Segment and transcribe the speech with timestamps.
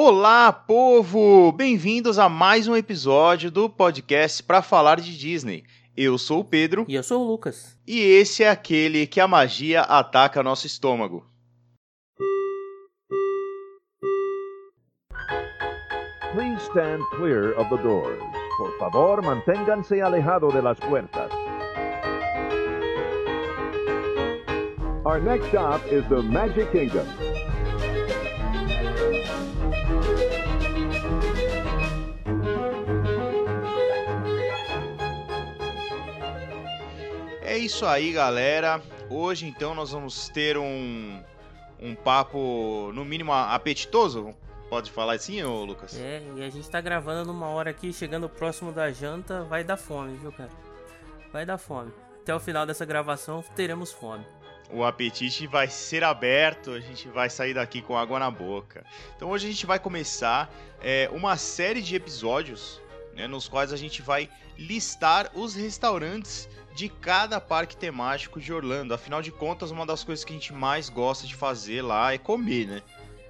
[0.00, 1.50] Olá, povo!
[1.50, 5.64] Bem-vindos a mais um episódio do podcast para falar de Disney.
[5.96, 6.84] Eu sou o Pedro.
[6.86, 7.76] E eu sou o Lucas.
[7.84, 11.26] E esse é aquele que a magia ataca nosso estômago.
[16.32, 18.22] Please stand clear of the doors.
[18.56, 21.32] Por favor, manténganse alejado de las puertas.
[25.04, 27.27] Our next stop is the Magic Kingdom.
[37.58, 38.80] É isso aí, galera.
[39.10, 41.20] Hoje, então, nós vamos ter um,
[41.80, 44.32] um papo, no mínimo, apetitoso.
[44.70, 45.98] Pode falar assim, ô Lucas?
[45.98, 49.76] É, e a gente tá gravando numa hora aqui, chegando próximo da janta, vai dar
[49.76, 50.50] fome, viu, cara?
[51.32, 51.90] Vai dar fome.
[52.22, 54.24] Até o final dessa gravação teremos fome.
[54.70, 58.84] O apetite vai ser aberto, a gente vai sair daqui com água na boca.
[59.16, 60.48] Então hoje a gente vai começar
[60.80, 62.80] é, uma série de episódios
[63.16, 68.94] né, nos quais a gente vai listar os restaurantes de cada parque temático de Orlando.
[68.94, 72.18] Afinal de contas, uma das coisas que a gente mais gosta de fazer lá é
[72.18, 72.82] comer, né?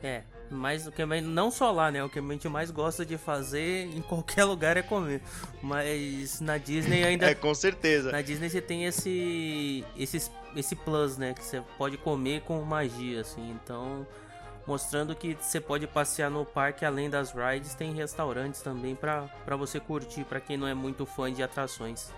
[0.03, 2.05] É, mas o que não só lá, né?
[2.05, 5.23] O que a gente mais gosta de fazer em qualquer lugar é comer.
[5.63, 7.25] Mas na Disney ainda.
[7.31, 8.13] é, com certeza.
[8.13, 11.33] Na Disney você tem esse, esse, esse plus, né?
[11.33, 13.51] Que você pode comer com magia, assim.
[13.53, 14.07] Então,
[14.67, 19.81] mostrando que você pode passear no parque além das rides, tem restaurantes também para você
[19.81, 22.13] curtir, para quem não é muito fã de atrações.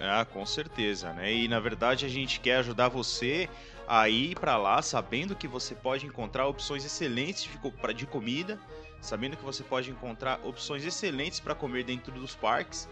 [0.00, 1.32] Ah, com certeza, né?
[1.32, 3.48] E na verdade a gente quer ajudar você
[3.86, 8.58] a ir para lá sabendo que você pode encontrar opções excelentes de, de comida,
[9.00, 12.88] sabendo que você pode encontrar opções excelentes para comer dentro dos parques,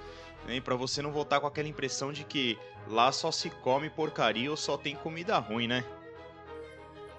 [0.47, 0.61] né?
[0.61, 4.57] para você não voltar com aquela impressão de que lá só se come porcaria ou
[4.57, 5.85] só tem comida ruim, né?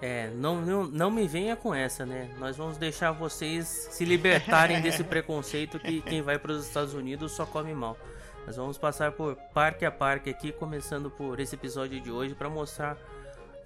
[0.00, 2.30] É, não, não, não me venha com essa, né?
[2.38, 7.32] Nós vamos deixar vocês se libertarem desse preconceito que quem vai para os Estados Unidos
[7.32, 7.96] só come mal.
[8.48, 12.48] Nós vamos passar por parque a parque aqui, começando por esse episódio de hoje para
[12.48, 12.96] mostrar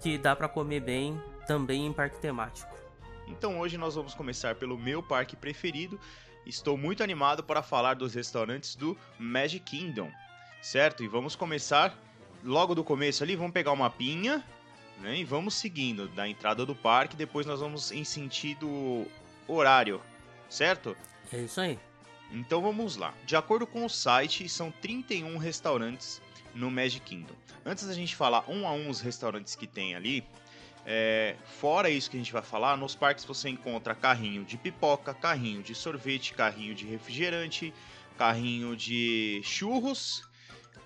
[0.01, 1.17] que dá para comer bem
[1.47, 2.69] também em parque temático.
[3.25, 5.97] Então hoje nós vamos começar pelo meu parque preferido.
[6.45, 10.11] Estou muito animado para falar dos restaurantes do Magic Kingdom,
[10.61, 11.01] certo?
[11.01, 11.97] E vamos começar
[12.43, 14.43] logo do começo ali, vamos pegar uma pinha
[14.99, 19.07] né, e vamos seguindo da entrada do parque, depois nós vamos em sentido
[19.47, 20.01] horário,
[20.49, 20.93] certo?
[21.31, 21.79] É isso aí.
[22.33, 23.13] Então vamos lá.
[23.25, 26.21] De acordo com o site, são 31 restaurantes
[26.55, 27.35] no Magic Kingdom.
[27.63, 30.25] Antes da gente falar um a um os restaurantes que tem ali,
[30.85, 35.13] é, fora isso que a gente vai falar, nos parques você encontra carrinho de pipoca,
[35.13, 37.73] carrinho de sorvete, carrinho de refrigerante,
[38.17, 40.27] carrinho de churros,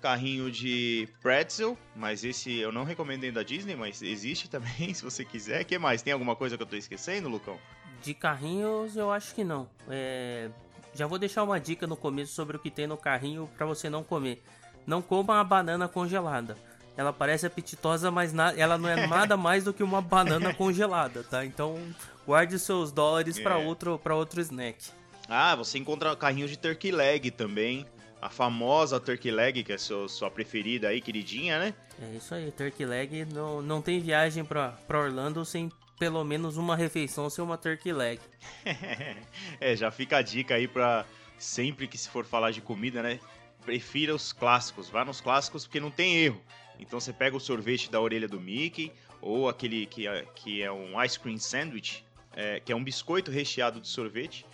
[0.00, 5.02] carrinho de pretzel, mas esse eu não recomendo dentro da Disney, mas existe também se
[5.02, 5.64] você quiser.
[5.64, 6.02] Que mais?
[6.02, 7.58] Tem alguma coisa que eu tô esquecendo, Lucão?
[8.02, 9.68] De carrinhos eu acho que não.
[9.88, 10.50] É,
[10.98, 13.88] já vou deixar uma dica no começo sobre o que tem no carrinho para você
[13.88, 14.42] não comer.
[14.84, 16.56] Não coma a banana congelada.
[16.96, 21.44] Ela parece apetitosa, mas ela não é nada mais do que uma banana congelada, tá?
[21.44, 21.78] Então
[22.26, 23.42] guarde seus dólares é.
[23.44, 24.90] para outro, pra outro snack.
[25.28, 27.86] Ah, você encontra carrinho de turkey leg também.
[28.20, 31.74] A famosa turkey leg, que é sua, sua preferida aí, queridinha, né?
[32.02, 33.24] É isso aí, turkey leg.
[33.32, 37.92] Não, não tem viagem pra, pra Orlando sem pelo menos uma refeição ser uma turkey
[37.92, 38.20] leg.
[39.60, 41.04] é, já fica a dica aí pra
[41.38, 43.18] sempre que se for falar de comida, né?
[43.64, 46.40] Prefira os clássicos, vá nos clássicos porque não tem erro.
[46.78, 50.70] Então você pega o sorvete da orelha do Mickey, ou aquele que é, que é
[50.70, 54.46] um ice cream sandwich, é, que é um biscoito recheado de sorvete,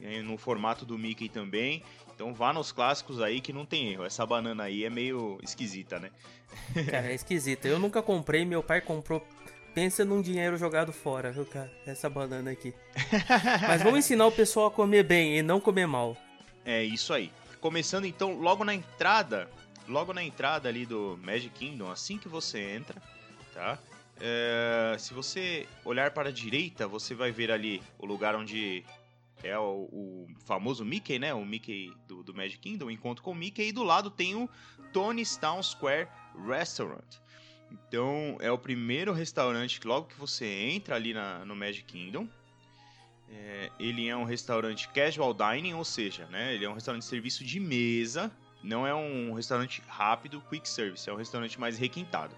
[0.00, 1.82] é, no formato do Mickey também.
[2.14, 4.04] Então vá nos clássicos aí que não tem erro.
[4.04, 6.10] Essa banana aí é meio esquisita, né?
[6.90, 7.66] Cara, é esquisita.
[7.66, 9.26] Eu nunca comprei, meu pai comprou
[9.74, 11.72] Pensa num dinheiro jogado fora, viu, cara?
[11.86, 12.74] Essa banana aqui.
[13.66, 16.16] Mas vamos ensinar o pessoal a comer bem e não comer mal.
[16.64, 17.32] É isso aí.
[17.60, 19.48] Começando então logo na entrada,
[19.88, 23.00] logo na entrada ali do Magic Kingdom, assim que você entra,
[23.54, 23.78] tá?
[24.20, 28.84] É, se você olhar para a direita, você vai ver ali o lugar onde
[29.42, 31.32] é o, o famoso Mickey, né?
[31.32, 34.34] O Mickey do, do Magic Kingdom, o encontro com o Mickey, e do lado tem
[34.34, 34.48] o
[34.92, 36.08] Tony's Town Square
[36.46, 37.21] Restaurant.
[37.88, 42.28] Então, é o primeiro restaurante que logo que você entra ali na, no Magic Kingdom.
[43.30, 47.08] É, ele é um restaurante casual dining, ou seja, né, ele é um restaurante de
[47.08, 48.30] serviço de mesa.
[48.62, 52.34] Não é um restaurante rápido, quick service, é um restaurante mais requintado,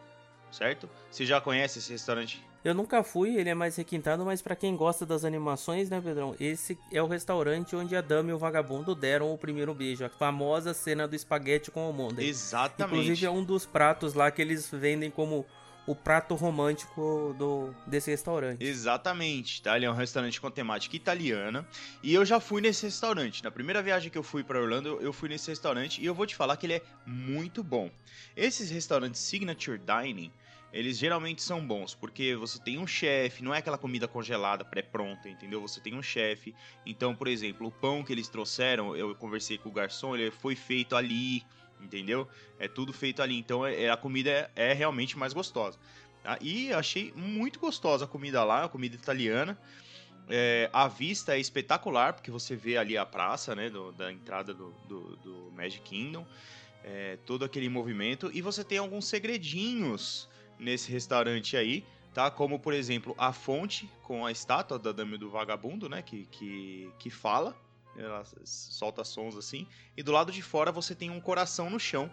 [0.50, 0.88] certo?
[1.10, 2.42] Você já conhece esse restaurante?
[2.64, 6.34] Eu nunca fui, ele é mais requintado, mas para quem gosta das animações, né, Pedrão?
[6.40, 10.08] Esse é o restaurante onde a dama e o vagabundo deram o primeiro beijo, a
[10.08, 12.22] famosa cena do espaguete com almôndega.
[12.22, 12.94] Exatamente.
[12.94, 15.44] Inclusive é um dos pratos lá que eles vendem como
[15.86, 18.64] o prato romântico do desse restaurante.
[18.64, 19.76] Exatamente, tá?
[19.76, 21.66] Ele é um restaurante com temática italiana
[22.02, 23.44] e eu já fui nesse restaurante.
[23.44, 26.26] Na primeira viagem que eu fui para Orlando, eu fui nesse restaurante e eu vou
[26.26, 27.90] te falar que ele é muito bom.
[28.34, 30.32] Esses restaurantes signature dining,
[30.74, 35.28] eles geralmente são bons, porque você tem um chefe, não é aquela comida congelada, pré-pronta,
[35.28, 35.60] entendeu?
[35.60, 36.52] Você tem um chefe.
[36.84, 40.56] Então, por exemplo, o pão que eles trouxeram, eu conversei com o garçom, ele foi
[40.56, 41.44] feito ali,
[41.80, 42.26] entendeu?
[42.58, 43.38] É tudo feito ali.
[43.38, 45.78] Então, é, a comida é, é realmente mais gostosa.
[46.24, 46.36] Tá?
[46.40, 49.56] E achei muito gostosa a comida lá, a comida italiana.
[50.28, 54.52] É, a vista é espetacular, porque você vê ali a praça, né, do, da entrada
[54.52, 56.26] do, do, do Magic Kingdom.
[56.82, 58.28] É, todo aquele movimento.
[58.34, 62.30] E você tem alguns segredinhos nesse restaurante aí, tá?
[62.30, 66.02] Como, por exemplo, a fonte com a estátua da Dama do Vagabundo, né?
[66.02, 67.56] Que, que, que fala,
[67.96, 69.66] ela solta sons assim.
[69.96, 72.10] E do lado de fora você tem um coração no chão,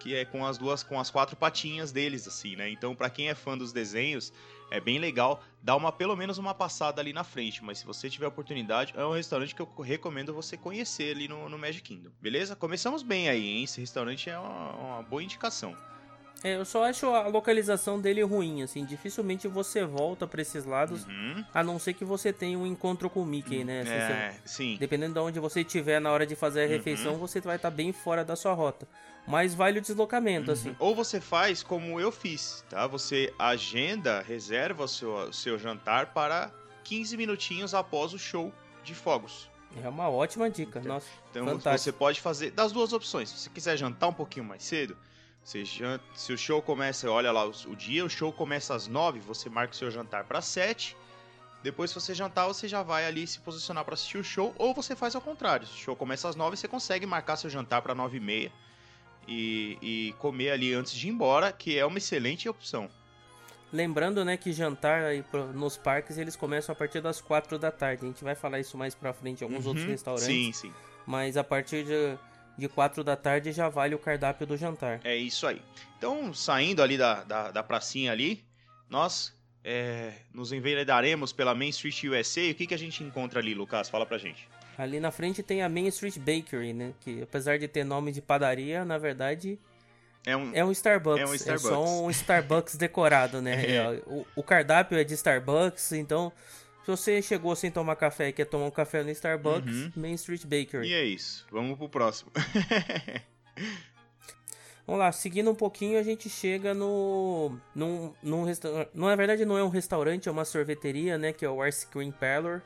[0.00, 2.68] que é com as duas, com as quatro patinhas deles, assim, né?
[2.70, 4.32] Então, para quem é fã dos desenhos,
[4.70, 7.62] é bem legal dar uma pelo menos uma passada ali na frente.
[7.62, 11.48] Mas se você tiver oportunidade, é um restaurante que eu recomendo você conhecer ali no,
[11.48, 12.10] no Magic Kingdom.
[12.20, 12.56] Beleza?
[12.56, 13.64] Começamos bem aí, hein?
[13.64, 15.76] Esse restaurante é uma, uma boa indicação.
[16.44, 18.84] É, eu só acho a localização dele ruim, assim.
[18.84, 21.42] Dificilmente você volta para esses lados, uhum.
[21.54, 23.80] a não ser que você tenha um encontro com o Mickey, né?
[23.80, 24.76] Assim, é, você, sim.
[24.78, 26.68] Dependendo de onde você estiver na hora de fazer a uhum.
[26.68, 27.18] refeição, uhum.
[27.18, 28.86] você vai estar tá bem fora da sua rota.
[29.26, 30.52] Mas vale o deslocamento, uhum.
[30.52, 30.76] assim.
[30.78, 32.86] Ou você faz como eu fiz, tá?
[32.88, 36.52] Você agenda, reserva o seu, seu jantar para
[36.84, 38.52] 15 minutinhos após o show
[38.84, 39.48] de fogos.
[39.82, 41.06] É uma ótima dica, então, nossa.
[41.30, 41.78] Então fantástico.
[41.78, 43.30] você pode fazer das duas opções.
[43.30, 44.94] Se você quiser jantar um pouquinho mais cedo,
[45.44, 48.88] você janta, se o show começa, olha lá o, o, dia, o show começa às
[48.88, 50.96] 9, você marca o seu jantar para 7.
[51.62, 54.74] Depois, se você jantar, você já vai ali se posicionar para assistir o show, ou
[54.74, 55.66] você faz ao contrário.
[55.66, 58.52] Se o show começa às 9, você consegue marcar seu jantar para 9 e meia
[59.28, 62.88] e, e comer ali antes de ir embora, que é uma excelente opção.
[63.70, 68.04] Lembrando, né, que jantar aí nos parques eles começam a partir das 4 da tarde.
[68.04, 70.26] A gente vai falar isso mais pra frente em alguns uhum, outros restaurantes.
[70.26, 70.72] Sim, sim.
[71.06, 72.16] Mas a partir de
[72.56, 75.00] de 4 da tarde já vale o cardápio do jantar.
[75.04, 75.60] É isso aí.
[75.98, 78.44] Então, saindo ali da, da, da pracinha ali,
[78.88, 79.34] nós
[79.64, 82.50] é, nos enveredaremos pela Main Street USA.
[82.50, 83.88] O que, que a gente encontra ali, Lucas?
[83.88, 84.48] Fala pra gente.
[84.76, 86.92] Ali na frente tem a Main Street Bakery, né?
[87.00, 89.58] Que apesar de ter nome de padaria, na verdade
[90.26, 91.20] é um, é um Starbucks.
[91.20, 91.66] É, um Starbucks.
[91.66, 93.54] é só um Starbucks decorado, né?
[93.74, 94.02] É.
[94.06, 96.32] O, o, cardápio é de Starbucks, então
[96.84, 99.92] se você chegou sem tomar café e quer tomar um café no Starbucks, uhum.
[99.96, 100.88] Main Street Bakery.
[100.88, 101.46] E é isso.
[101.50, 102.30] Vamos pro próximo.
[104.86, 107.58] Vamos lá, seguindo um pouquinho, a gente chega no.
[107.74, 108.90] Num, num restaurante.
[108.92, 111.32] Na verdade, não é um restaurante, é uma sorveteria, né?
[111.32, 112.60] Que é o Ice Cream Parlor.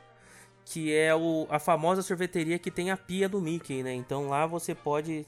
[0.64, 3.94] Que é o, a famosa sorveteria que tem a pia do Mickey, né?
[3.94, 5.24] Então lá você pode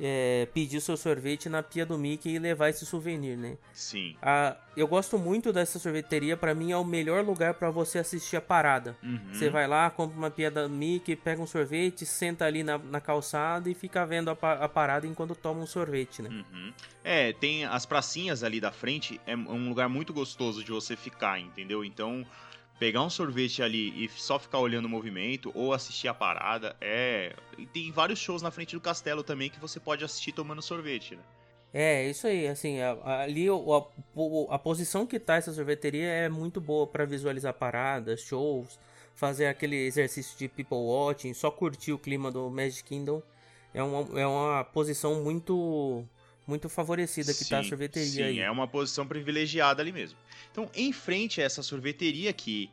[0.00, 3.56] é, pedir seu sorvete na pia do Mickey e levar esse souvenir, né?
[3.72, 4.16] Sim.
[4.20, 8.36] Ah, eu gosto muito dessa sorveteria, para mim é o melhor lugar para você assistir
[8.36, 8.96] a parada.
[9.02, 9.32] Uhum.
[9.32, 13.00] Você vai lá, compra uma pia do Mickey, pega um sorvete, senta ali na, na
[13.00, 16.28] calçada e fica vendo a, a, parada enquanto toma um sorvete, né?
[16.28, 16.72] Uhum.
[17.02, 21.40] É, tem as pracinhas ali da frente, é um lugar muito gostoso de você ficar,
[21.40, 21.84] entendeu?
[21.84, 22.26] Então
[22.78, 27.34] pegar um sorvete ali e só ficar olhando o movimento ou assistir a parada é.
[27.56, 31.16] E tem vários shows na frente do castelo também que você pode assistir tomando sorvete,
[31.16, 31.22] né?
[31.72, 36.86] É, isso aí, assim, ali a, a, posição que tá essa sorveteria é muito boa
[36.86, 38.78] para visualizar paradas, shows,
[39.14, 43.22] fazer aquele exercício de people watching, só curtir o clima do Magic Kingdom.
[43.74, 46.02] É uma, é uma posição muito
[46.46, 48.38] muito favorecida que sim, tá a sorveteria sim, aí.
[48.40, 50.18] é uma posição privilegiada ali mesmo.
[50.50, 52.70] Então, em frente a essa sorveteria que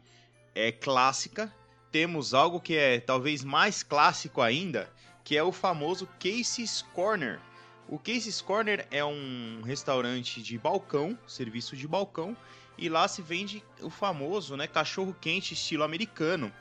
[0.54, 1.52] é clássica,
[1.92, 4.90] temos algo que é talvez mais clássico ainda,
[5.24, 7.40] que é o famoso Casey's Corner.
[7.88, 12.36] O Casey's Corner é um restaurante de balcão, serviço de balcão,
[12.78, 16.52] e lá se vende o famoso, né, cachorro quente estilo americano.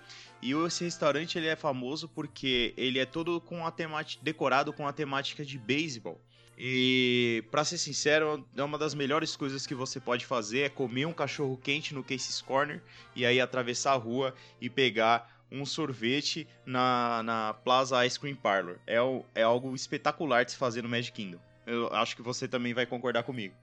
[0.43, 4.87] E esse restaurante ele é famoso porque ele é todo com a temática decorado com
[4.87, 6.21] a temática de beisebol.
[6.57, 11.07] E, para ser sincero, é uma das melhores coisas que você pode fazer é comer
[11.07, 12.81] um cachorro quente no Casey's Corner
[13.17, 18.77] e aí atravessar a rua e pegar um sorvete na, na Plaza Ice Cream Parlor.
[18.87, 18.97] É,
[19.35, 21.39] é algo espetacular de se fazer no Magic Kingdom.
[21.67, 23.55] Eu acho que você também vai concordar comigo.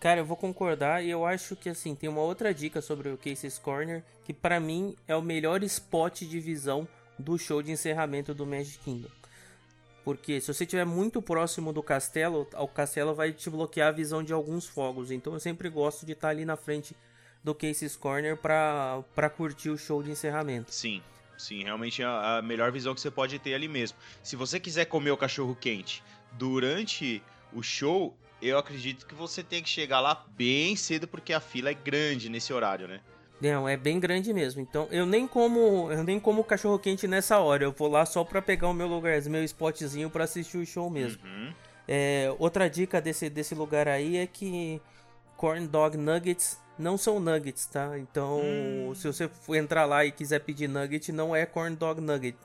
[0.00, 3.16] Cara, eu vou concordar e eu acho que assim, tem uma outra dica sobre o
[3.16, 6.86] Casey's Corner que para mim é o melhor spot de visão
[7.18, 9.08] do show de encerramento do Magic Kingdom.
[10.06, 14.22] Porque se você estiver muito próximo do castelo, o castelo vai te bloquear a visão
[14.22, 15.10] de alguns fogos.
[15.10, 16.96] Então eu sempre gosto de estar ali na frente
[17.42, 20.72] do Casey's Corner para curtir o show de encerramento.
[20.72, 21.02] Sim,
[21.36, 23.98] sim, realmente é a melhor visão que você pode ter ali mesmo.
[24.22, 27.20] Se você quiser comer o cachorro quente durante
[27.52, 31.70] o show, eu acredito que você tem que chegar lá bem cedo porque a fila
[31.70, 33.00] é grande nesse horário, né?
[33.40, 34.60] Não, é bem grande mesmo.
[34.60, 37.64] Então, eu nem como, eu nem como cachorro quente nessa hora.
[37.64, 40.88] Eu vou lá só pra pegar o meu lugar, meu spotzinho pra assistir o show
[40.88, 41.22] mesmo.
[41.24, 41.52] Uhum.
[41.86, 44.80] É, outra dica desse, desse lugar aí é que
[45.36, 47.98] corn dog nuggets não são nuggets, tá?
[47.98, 48.94] Então, Hum.
[48.94, 52.36] se você for entrar lá e quiser pedir nugget, não é corn dog nugget.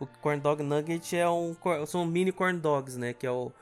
[0.00, 1.54] O corn dog nugget é um
[1.86, 3.52] são mini corn dogs, né, que é o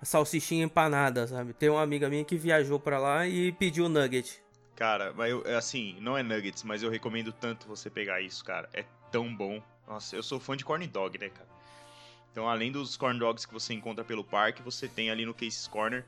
[0.00, 1.52] a salsichinha empanada, sabe?
[1.52, 4.40] Tem uma amiga minha que viajou pra lá e pediu nugget.
[4.78, 8.68] Cara, mas eu, assim, não é nuggets, mas eu recomendo tanto você pegar isso, cara.
[8.72, 9.60] É tão bom.
[9.88, 11.48] Nossa, eu sou fã de corn dog, né, cara?
[12.30, 15.66] Então, além dos corn dogs que você encontra pelo parque, você tem ali no Cases
[15.66, 16.04] Corner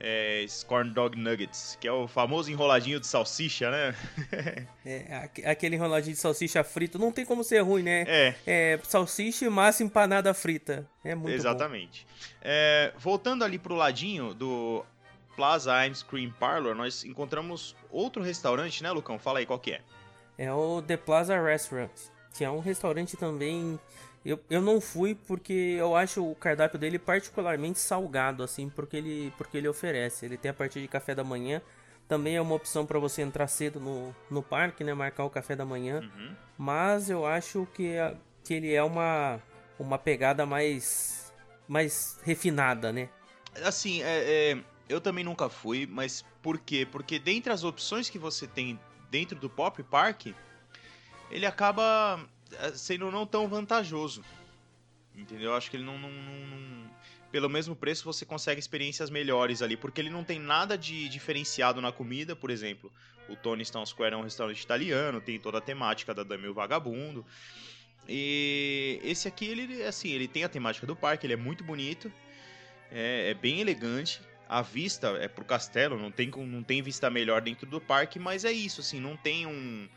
[0.00, 3.94] é, esses corn dog nuggets, que é o famoso enroladinho de salsicha, né?
[4.86, 8.04] É, aque- aquele enroladinho de salsicha frito, não tem como ser ruim, né?
[8.06, 10.88] É, É salsicha e massa empanada frita.
[11.04, 11.32] É muito bom.
[11.34, 12.06] exatamente.
[12.40, 14.84] É, voltando ali pro ladinho do
[15.36, 19.18] Plaza Ice Cream Parlor, nós encontramos outro restaurante, né, Lucão?
[19.18, 19.80] Fala aí qual que é.
[20.38, 21.90] É o The Plaza Restaurant,
[22.36, 23.78] que é um restaurante também.
[24.24, 29.32] Eu, eu não fui porque eu acho o cardápio dele particularmente salgado, assim, porque ele,
[29.38, 30.26] porque ele oferece.
[30.26, 31.62] Ele tem a partir de café da manhã.
[32.08, 34.94] Também é uma opção para você entrar cedo no, no parque, né?
[34.94, 36.00] Marcar o café da manhã.
[36.00, 36.34] Uhum.
[36.58, 38.14] Mas eu acho que, a-
[38.44, 39.40] que ele é uma,
[39.78, 41.32] uma pegada mais,
[41.68, 43.08] mais refinada, né?
[43.64, 46.86] Assim, é, é, eu também nunca fui, mas por quê?
[46.90, 48.78] Porque dentre as opções que você tem
[49.10, 50.28] dentro do Pop Park,
[51.30, 52.20] ele acaba
[52.52, 54.24] é, sendo não tão vantajoso.
[55.14, 55.50] Entendeu?
[55.50, 56.86] Eu acho que ele não, não- não-
[57.32, 61.80] Pelo mesmo preço você consegue experiências melhores ali, porque ele não tem nada de diferenciado
[61.80, 62.90] na comida, por exemplo.
[63.28, 66.48] O Tony Stone Square é um restaurante italiano, tem toda a temática da Dame e
[66.48, 67.26] o Vagabundo.
[68.08, 72.10] E esse aqui, ele, assim, ele tem a temática do parque, ele é muito bonito.
[72.90, 74.20] É, é bem elegante.
[74.48, 78.44] A vista é pro castelo, não tem, não tem vista melhor dentro do parque, mas
[78.44, 79.88] é isso, assim, não tem um.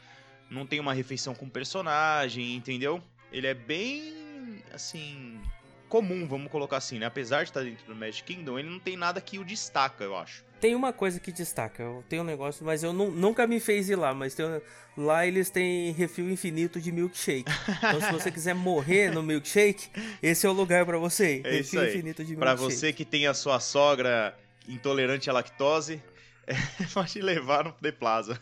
[0.49, 3.03] Não tem uma refeição com personagem, entendeu?
[3.31, 4.63] Ele é bem.
[4.73, 5.39] assim.
[5.87, 7.05] comum, vamos colocar assim, né?
[7.05, 10.17] Apesar de estar dentro do Magic Kingdom, ele não tem nada que o destaca, eu
[10.17, 10.43] acho.
[10.59, 13.89] Tem uma coisa que destaca, eu tenho um negócio, mas eu nu- nunca me fez
[13.89, 14.61] ir lá, mas tem-
[14.97, 17.49] lá eles têm refil infinito de milkshake.
[17.77, 19.89] Então se você quiser morrer no milkshake,
[20.21, 21.41] esse é o lugar pra você.
[21.45, 22.73] É refil infinito de Pra milkshake.
[22.75, 24.37] você que tem a sua sogra
[24.67, 26.01] intolerante à lactose,
[26.93, 28.37] pode levar no The Plaza.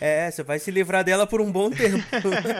[0.00, 1.98] É, você vai se livrar dela por um bom tempo.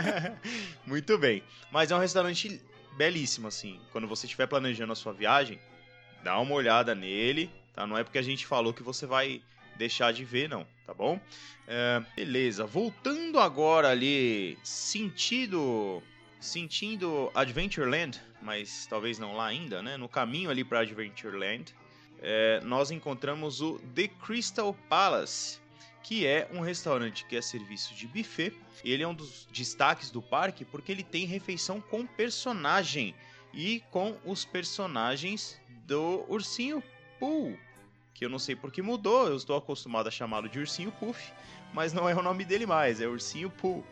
[0.86, 1.42] Muito bem.
[1.70, 2.60] Mas é um restaurante
[2.96, 3.80] belíssimo, assim.
[3.92, 5.58] Quando você estiver planejando a sua viagem,
[6.26, 7.86] dá uma olhada nele, tá?
[7.86, 9.40] Não é porque a gente falou que você vai
[9.76, 11.20] deixar de ver, não, tá bom?
[11.68, 12.66] É, beleza.
[12.66, 16.02] Voltando agora ali, sentido...
[16.40, 19.96] Sentindo Adventureland, mas talvez não lá ainda, né?
[19.96, 21.74] No caminho ali para Adventureland,
[22.20, 25.58] é, nós encontramos o The Crystal Palace,
[26.02, 28.52] que é um restaurante que é serviço de buffet.
[28.84, 33.14] Ele é um dos destaques do parque porque ele tem refeição com personagem
[33.54, 36.82] e com os personagens do Ursinho
[37.20, 37.56] Pooh,
[38.12, 41.32] que eu não sei porque mudou, eu estou acostumado a chamá-lo de Ursinho Puff,
[41.72, 43.84] mas não é o nome dele mais, é Ursinho Pooh.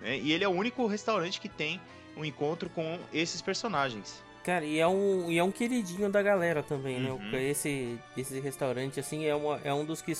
[0.00, 0.18] né?
[0.18, 1.80] E ele é o único restaurante que tem
[2.16, 4.22] um encontro com esses personagens.
[4.44, 7.10] Cara, e é um, e é um queridinho da galera também, né?
[7.10, 7.32] Uhum.
[7.32, 10.12] O- Esse, esse restaurante, assim, é, uma, é um dos que,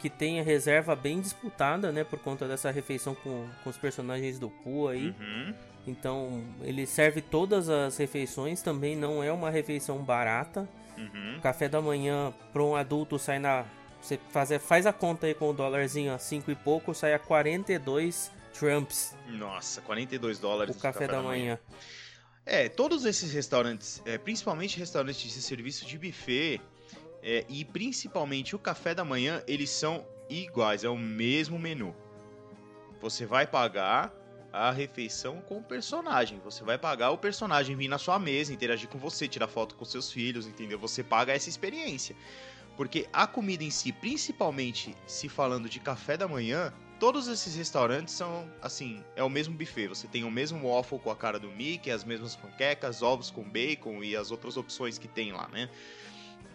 [0.00, 2.04] que tem a reserva bem disputada, né?
[2.04, 5.14] Por conta dessa refeição com, com os personagens do Pooh aí.
[5.18, 5.54] Uhum.
[5.86, 10.68] Então, ele serve todas as refeições, também não é uma refeição barata.
[10.96, 11.40] Uhum.
[11.42, 13.64] Café da manhã para um adulto sai na.
[14.00, 17.18] Você faz, faz a conta aí com o dólarzinho a 5 e pouco, sai a
[17.18, 21.58] 42 Trumps Nossa, 42 dólares o café, da, manhã.
[22.44, 26.60] É, todos esses restaurantes, é, principalmente restaurantes de serviço de buffet,
[27.22, 31.94] é, e principalmente o café da manhã, eles são iguais, é o mesmo menu.
[33.00, 34.12] Você vai pagar
[34.52, 36.38] a refeição com o personagem.
[36.44, 39.84] Você vai pagar o personagem vir na sua mesa, interagir com você, tirar foto com
[39.84, 40.78] seus filhos, entendeu?
[40.78, 42.14] Você paga essa experiência.
[42.76, 48.14] Porque a comida em si, principalmente se falando de café da manhã, todos esses restaurantes
[48.14, 49.88] são assim, é o mesmo buffet.
[49.88, 53.42] Você tem o mesmo waffle com a cara do Mickey, as mesmas panquecas, ovos com
[53.42, 55.68] bacon e as outras opções que tem lá, né?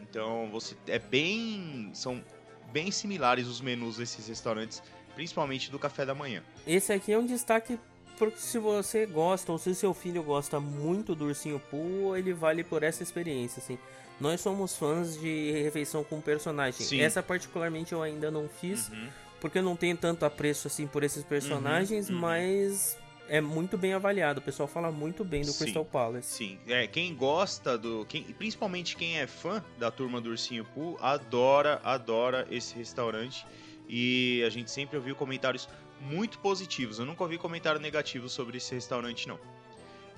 [0.02, 2.24] Então, você é bem são
[2.72, 4.82] bem similares os menus desses restaurantes,
[5.18, 6.44] principalmente do café da manhã.
[6.68, 7.80] Esse aqui é um destaque
[8.20, 12.64] porque se você gosta ou se seu filho gosta muito do Ursinho Pooh, ele vale
[12.64, 13.80] por essa experiência, assim.
[14.20, 16.86] Nós somos fãs de refeição com personagem.
[16.86, 17.02] Sim.
[17.02, 19.08] Essa particularmente eu ainda não fiz, Uhum.
[19.42, 22.18] porque eu não tenho tanto apreço assim por esses personagens, uhum.
[22.18, 22.98] mas
[23.28, 24.40] é muito bem avaliado.
[24.40, 25.64] O pessoal fala muito bem do Sim.
[25.66, 26.30] Crystal Palace.
[26.36, 28.06] Sim, é, quem gosta do.
[28.08, 33.46] Quem, principalmente quem é fã da turma do Ursinho Poo, adora, adora esse restaurante.
[33.88, 35.68] E a gente sempre ouviu comentários
[36.02, 37.00] muito positivos.
[37.00, 39.40] Eu nunca ouvi comentário negativo sobre esse restaurante, não.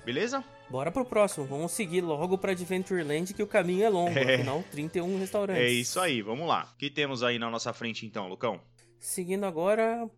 [0.04, 0.42] Beleza?
[0.68, 1.46] Bora pro próximo.
[1.46, 4.18] Vamos seguir logo pra Adventureland, que o caminho é longo.
[4.18, 4.36] É.
[4.36, 5.62] Afinal, 31 restaurantes.
[5.62, 6.70] É isso aí, vamos lá.
[6.72, 8.60] O que temos aí na nossa frente então, Lucão?
[8.98, 10.08] Seguindo agora,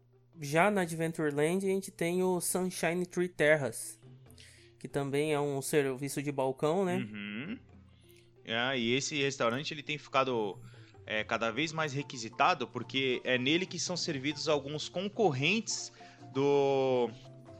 [0.41, 3.99] já na Adventureland, a gente tem o Sunshine Tree Terras.
[4.79, 6.97] Que também é um serviço de balcão, né?
[6.97, 7.59] Uhum.
[8.45, 10.59] É, e esse restaurante ele tem ficado
[11.07, 15.93] é, cada vez mais requisitado porque é nele que são servidos alguns concorrentes
[16.33, 17.11] do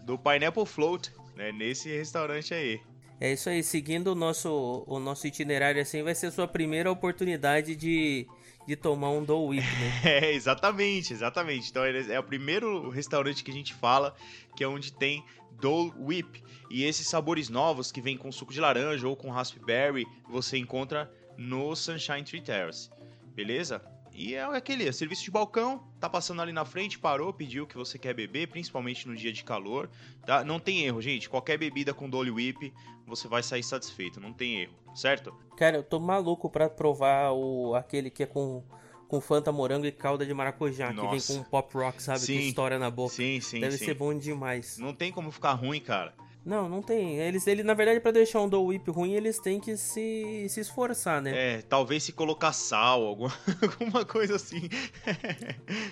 [0.05, 1.53] do Pineapple Float, né?
[1.53, 2.81] Nesse restaurante aí.
[3.21, 6.91] É isso aí, seguindo o nosso, o nosso itinerário assim, vai ser a sua primeira
[6.91, 8.27] oportunidade de,
[8.67, 10.01] de tomar um Dole Whip, né?
[10.05, 11.71] É, exatamente, exatamente.
[11.71, 14.13] Então é o primeiro restaurante que a gente fala
[14.57, 16.43] que é onde tem Dole Whip.
[16.69, 21.09] E esses sabores novos que vem com suco de laranja ou com raspberry, você encontra
[21.37, 22.91] no Sunshine Tree Terrace.
[23.35, 23.83] Beleza?
[24.15, 27.67] E é aquele é serviço de balcão, tá passando ali na frente, parou, pediu o
[27.67, 29.89] que você quer beber, principalmente no dia de calor,
[30.27, 30.45] tá?
[30.45, 31.31] Não tem erro, gente.
[31.31, 32.73] Qualquer bebida com Dole Whip,
[33.07, 35.35] você vai sair satisfeito, não tem erro, certo?
[35.57, 38.63] Cara, eu tô maluco pra provar o, aquele que é com,
[39.09, 41.09] com Fanta morango e calda de maracujá, Nossa.
[41.09, 42.21] que vem com pop rock, sabe?
[42.21, 42.39] Sim.
[42.39, 43.15] Que estoura na boca.
[43.15, 43.87] Sim, sim, Deve sim.
[43.87, 44.77] ser bom demais.
[44.77, 46.15] Não tem como ficar ruim, cara.
[46.45, 47.19] Não, não tem.
[47.19, 50.61] Eles, ele, na verdade, pra deixar um Dole Whip ruim, eles têm que se, se
[50.61, 51.33] esforçar, né?
[51.35, 53.33] É, talvez se colocar sal, alguma,
[53.63, 54.69] alguma coisa assim.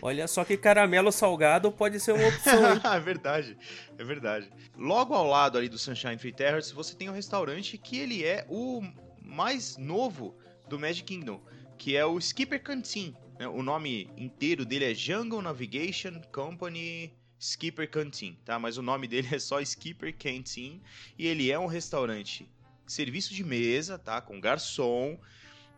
[0.03, 3.57] Olha só que caramelo salgado pode ser uma opção, é verdade,
[3.97, 4.51] é verdade.
[4.77, 8.45] Logo ao lado ali do Sunshine Free Terrace, você tem um restaurante que ele é
[8.49, 8.83] o
[9.23, 10.37] mais novo
[10.69, 11.41] do Magic Kingdom,
[11.79, 13.15] que é o Skipper Canteen.
[13.39, 13.47] né?
[13.47, 18.59] O nome inteiro dele é Jungle Navigation Company Skipper Canteen, tá?
[18.59, 20.81] Mas o nome dele é só Skipper Canteen
[21.19, 22.49] e ele é um restaurante
[22.87, 24.21] serviço de mesa, tá?
[24.21, 25.19] Com garçom.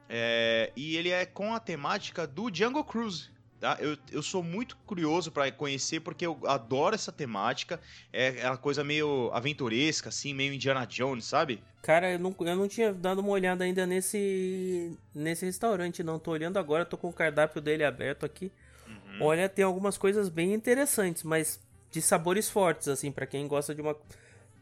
[0.08, 3.30] é, e ele é com a temática do Jungle Cruise.
[3.60, 3.76] Tá?
[3.78, 7.80] Eu, eu sou muito curioso para conhecer porque eu adoro essa temática.
[8.12, 11.62] É é uma coisa meio aventuresca, assim, meio Indiana Jones, sabe?
[11.80, 16.18] Cara, eu não, eu não tinha dado uma olhada ainda nesse, nesse restaurante, não.
[16.18, 18.50] Tô olhando agora, tô com o cardápio dele aberto aqui.
[18.92, 19.22] Uhum.
[19.26, 23.80] Olha, tem algumas coisas bem interessantes, mas de sabores fortes, assim, pra quem gosta de
[23.80, 23.96] uma.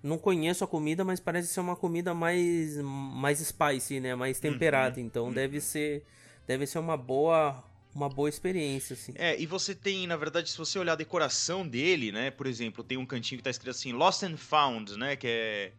[0.03, 4.15] Não conheço a comida, mas parece ser uma comida mais mais spicy, né?
[4.15, 5.01] Mais temperada.
[5.01, 6.05] então deve ser
[6.47, 7.63] deve ser uma boa
[7.95, 9.13] uma boa experiência, assim.
[9.17, 12.31] É, e você tem, na verdade, se você olhar a decoração dele, né?
[12.31, 15.17] Por exemplo, tem um cantinho que tá escrito assim, Lost and Found, né?
[15.17, 15.73] Que é,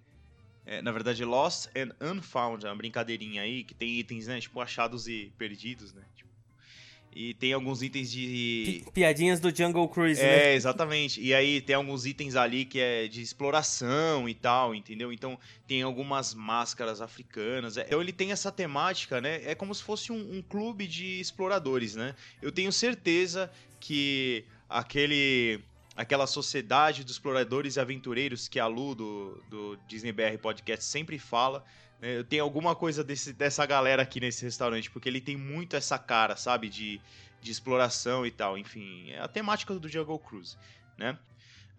[0.66, 4.40] é, na verdade, Lost and Unfound, é uma brincadeirinha aí, que tem itens, né?
[4.40, 6.04] Tipo, achados e perdidos, né?
[6.16, 6.30] Tipo,
[7.14, 8.84] e tem alguns itens de...
[8.86, 10.52] Pi- Piadinhas do Jungle Cruise, né?
[10.52, 11.22] É, exatamente.
[11.22, 15.12] E aí tem alguns itens ali que é de exploração e tal, entendeu?
[15.12, 17.78] Então tem algumas máscaras africanas.
[17.78, 19.42] É, Então ele tem essa temática, né?
[19.46, 22.16] É como se fosse um, um clube de exploradores, né?
[22.42, 25.60] Eu tenho certeza que aquele
[25.96, 31.20] aquela sociedade dos exploradores e aventureiros que a Lu do, do Disney BR Podcast sempre
[31.20, 31.64] fala.
[32.02, 32.24] Né?
[32.24, 36.36] Tenho alguma coisa desse, dessa galera aqui nesse restaurante, porque ele tem muito essa cara,
[36.36, 36.68] sabe?
[36.70, 37.04] De,
[37.40, 38.58] de exploração e tal.
[38.58, 40.58] Enfim, é a temática do Jungle Cruise,
[40.98, 41.20] né?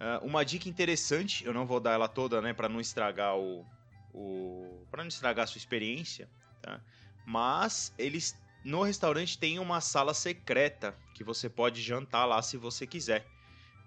[0.01, 3.69] Ah, uma dica interessante, eu não vou dar ela toda, né, para não estragar o,
[4.11, 6.29] o para não estragar a sua experiência,
[6.61, 6.83] tá?
[7.25, 12.85] Mas eles no restaurante tem uma sala secreta que você pode jantar lá se você
[12.85, 13.31] quiser,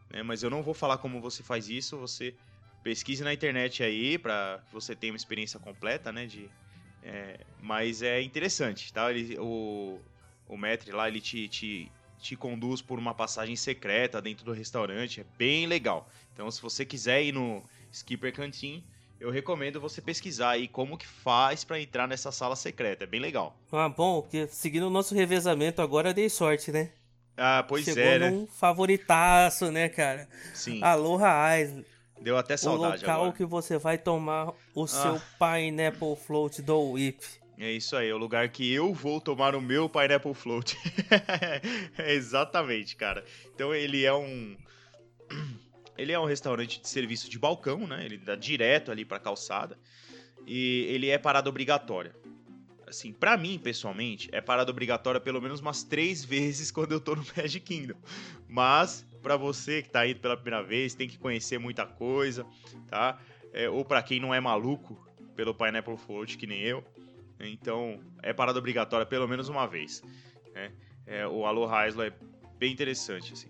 [0.10, 0.24] né?
[0.24, 2.38] Mas eu não vou falar como você faz isso, você
[2.86, 6.48] pesquise na internet aí para você ter uma experiência completa, né, de
[7.02, 9.12] é, mas é interessante, tá?
[9.12, 10.00] Ele, o,
[10.48, 15.22] o Metri lá, ele te, te, te conduz por uma passagem secreta dentro do restaurante,
[15.22, 16.08] é bem legal.
[16.34, 18.84] Então, se você quiser ir no Skipper Canteen,
[19.20, 23.20] eu recomendo você pesquisar aí como que faz pra entrar nessa sala secreta, é bem
[23.20, 23.56] legal.
[23.72, 26.92] Ah, bom, que seguindo o nosso revezamento agora dei sorte, né?
[27.38, 28.30] Ah, pois Chegou é, né?
[28.32, 30.28] num favoritaço, né, cara?
[30.54, 31.84] Sim, Aloha Eyes,
[32.26, 33.38] deu até o saudade local agora.
[33.38, 37.24] que você vai tomar o seu Pineapple Float do Whip.
[37.56, 40.76] É isso aí, é o lugar que eu vou tomar o meu Pineapple Float.
[42.08, 43.24] exatamente, cara.
[43.54, 44.58] Então ele é um.
[45.98, 48.04] Ele é um restaurante de serviço de balcão, né?
[48.04, 49.80] Ele dá direto ali pra calçada.
[50.46, 52.14] E ele é parada obrigatória.
[52.96, 57.14] Assim, pra mim, pessoalmente, é parada obrigatória pelo menos umas três vezes quando eu tô
[57.14, 57.98] no Magic Kingdom.
[58.48, 62.46] Mas, pra você que tá indo pela primeira vez, tem que conhecer muita coisa,
[62.88, 63.20] tá?
[63.52, 64.98] É, ou pra quem não é maluco
[65.36, 66.82] pelo Pineapple Float, que nem eu,
[67.38, 70.02] então, é parada obrigatória pelo menos uma vez.
[70.54, 70.72] né?
[71.06, 72.14] É, o Aloha Isla é
[72.58, 73.50] bem interessante, assim.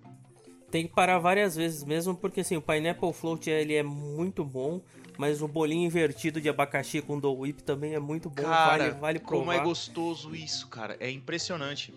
[0.71, 4.81] Tem que parar várias vezes mesmo, porque assim, o Pineapple Float ele é muito bom,
[5.17, 8.91] mas o bolinho invertido de abacaxi com Dole Whip também é muito bom, Cara, vale,
[8.99, 9.39] vale provar.
[9.39, 10.95] como é gostoso isso, cara.
[10.99, 11.93] É impressionante.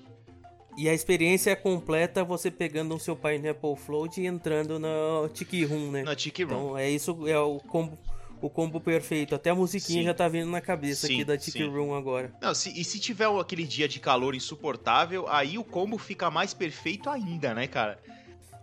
[0.76, 5.64] E a experiência é completa você pegando o seu Pineapple Float e entrando no Tiki
[5.64, 6.02] Room, né?
[6.04, 6.52] Na Tiki Room.
[6.66, 7.98] Então é isso, é o combo,
[8.40, 9.34] o combo perfeito.
[9.34, 10.04] Até a musiquinha Sim.
[10.06, 11.68] já tá vindo na cabeça Sim, aqui da Tiki sim.
[11.68, 12.32] Room agora.
[12.40, 16.54] Não, se- e se tiver aquele dia de calor insuportável, aí o combo fica mais
[16.54, 17.98] perfeito ainda, né, cara?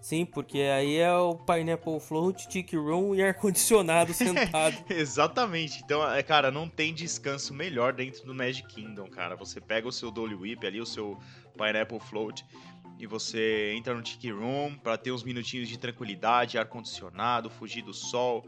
[0.05, 4.77] Sim, porque aí é o Pineapple Float, Tiki Room e ar-condicionado sentado.
[4.87, 5.81] Exatamente.
[5.83, 9.35] Então, é, cara, não tem descanso melhor dentro do Magic Kingdom, cara.
[9.35, 11.17] Você pega o seu Dolly Whip ali, o seu
[11.57, 12.45] Pineapple Float,
[12.99, 17.91] e você entra no Tiki Room pra ter uns minutinhos de tranquilidade, ar-condicionado, fugir do
[17.91, 18.47] sol,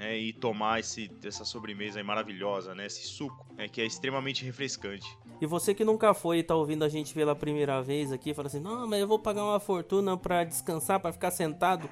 [0.00, 0.16] né?
[0.18, 2.86] E tomar esse, essa sobremesa maravilhosa, né?
[2.86, 5.06] Esse suco, né, que é extremamente refrescante.
[5.40, 8.48] E você que nunca foi e tá ouvindo a gente pela primeira vez aqui, fala
[8.48, 11.88] assim: não, mas eu vou pagar uma fortuna pra descansar, pra ficar sentado.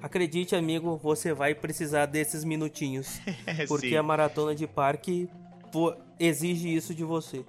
[0.00, 3.20] Acredite, amigo, você vai precisar desses minutinhos.
[3.68, 3.96] Porque Sim.
[3.96, 5.28] a maratona de parque
[6.18, 7.44] exige isso de você.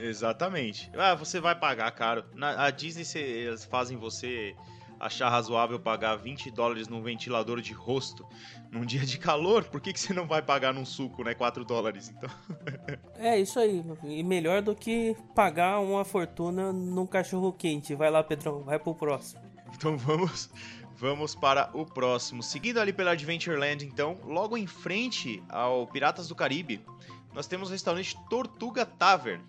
[0.00, 0.90] Exatamente.
[0.96, 2.24] Ah, você vai pagar caro.
[2.34, 4.54] Na, a Disney, cê- eles fazem você
[4.98, 8.26] achar razoável pagar 20 dólares num ventilador de rosto
[8.70, 9.64] num dia de calor.
[9.64, 11.34] Por que, que você não vai pagar num suco, né?
[11.34, 12.30] 4 dólares, então.
[13.18, 13.82] É isso aí.
[14.04, 17.94] E melhor do que pagar uma fortuna num cachorro quente.
[17.94, 19.40] Vai lá, Pedrão, vai pro próximo.
[19.74, 20.50] Então vamos,
[20.96, 22.42] vamos para o próximo.
[22.42, 26.84] Seguindo ali pela Adventureland, então, logo em frente ao Piratas do Caribe,
[27.32, 29.42] nós temos o restaurante Tortuga Tavern.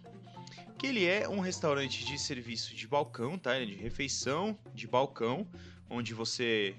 [0.78, 3.56] Que ele é um restaurante de serviço de balcão, tá?
[3.56, 5.48] É De refeição de balcão,
[5.90, 6.76] onde você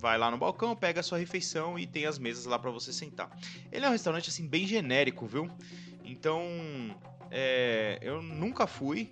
[0.00, 2.92] vai lá no balcão, pega a sua refeição e tem as mesas lá para você
[2.92, 3.30] sentar.
[3.72, 5.48] Ele é um restaurante assim bem genérico, viu?
[6.04, 6.42] Então,
[7.30, 9.10] é, eu nunca fui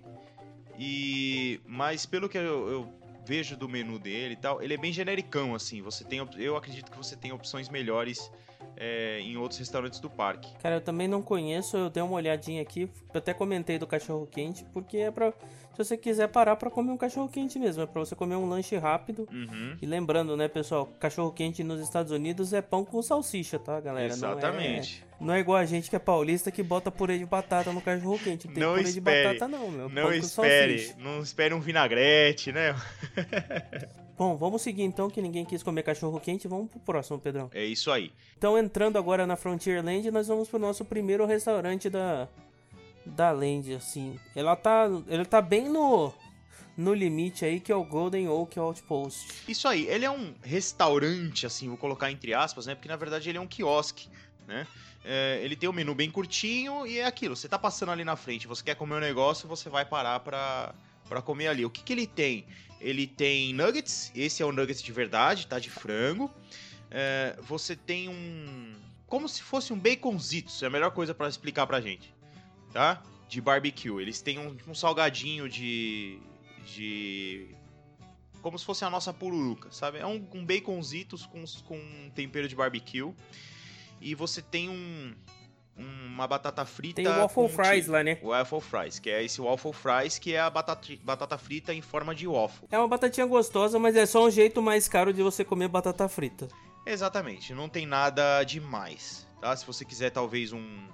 [0.77, 2.93] e mas pelo que eu, eu
[3.25, 5.81] vejo do menu dele e tal, ele é bem genericão assim.
[5.81, 8.31] Você tem, eu acredito que você tem opções melhores
[8.77, 10.53] é, em outros restaurantes do parque.
[10.61, 14.27] Cara, eu também não conheço, eu dei uma olhadinha aqui, eu até comentei do cachorro
[14.27, 15.31] quente, porque é pra.
[15.73, 18.47] Se você quiser parar pra comer um cachorro quente mesmo, é pra você comer um
[18.47, 19.27] lanche rápido.
[19.31, 19.75] Uhum.
[19.81, 24.15] E lembrando, né, pessoal, cachorro quente nos Estados Unidos é pão com salsicha, tá, galera?
[24.15, 25.03] Não é- Exatamente.
[25.19, 28.19] Não é, igual a gente que é paulista que bota purê de batata no cachorro
[28.19, 28.45] quente.
[28.47, 28.93] Não tem Não purê espere.
[28.93, 29.01] de
[29.33, 29.89] batata não, meu.
[29.89, 30.95] Não pão com espere, salsicha.
[31.03, 32.75] não espere um vinagrete, né?
[34.23, 36.47] Bom, vamos seguir então, que ninguém quis comer cachorro quente.
[36.47, 37.51] Vamos pro próximo, Pedrão.
[37.53, 38.09] É isso aí.
[38.37, 42.29] Então, entrando agora na Frontierland, nós vamos pro nosso primeiro restaurante da
[43.05, 44.17] da Land, assim.
[44.33, 46.13] Ela tá, ele tá bem no
[46.77, 49.27] no limite aí que é o Golden Oak Outpost.
[49.45, 52.75] Isso aí, ele é um restaurante, assim, vou colocar entre aspas, né?
[52.75, 54.07] Porque na verdade ele é um quiosque,
[54.47, 54.65] né?
[55.03, 57.35] É, ele tem um menu bem curtinho e é aquilo.
[57.35, 60.73] Você tá passando ali na frente, você quer comer um negócio, você vai parar pra,
[61.09, 61.65] pra comer ali.
[61.65, 62.45] O que, que ele tem?
[62.83, 65.57] Ele tem nuggets, esse é o nuggets de verdade, tá?
[65.57, 66.29] De frango.
[66.91, 68.75] É, você tem um.
[69.07, 72.13] Como se fosse um baconzitos, é a melhor coisa pra explicar pra gente,
[72.73, 73.01] tá?
[73.29, 74.01] De barbecue.
[74.01, 76.19] Eles têm um, um salgadinho de.
[76.65, 77.55] de
[78.41, 79.99] como se fosse a nossa pururuca, sabe?
[79.99, 83.13] É um, um baconzitos com, com um tempero de barbecue.
[84.01, 85.15] E você tem um,
[85.75, 86.95] uma batata frita.
[87.01, 88.19] Tem o Waffle Fries lá, né?
[88.21, 92.13] Waffle Fries, que é esse Waffle Fries, que é a batata, batata frita em forma
[92.13, 92.67] de waffle.
[92.71, 96.07] É uma batatinha gostosa, mas é só um jeito mais caro de você comer batata
[96.07, 96.47] frita.
[96.85, 99.55] Exatamente, não tem nada demais, tá?
[99.55, 100.87] Se você quiser talvez um,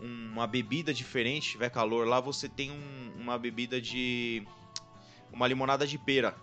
[0.00, 4.42] uma bebida diferente, tiver calor lá, você tem um- uma bebida de
[5.32, 6.34] uma limonada de pera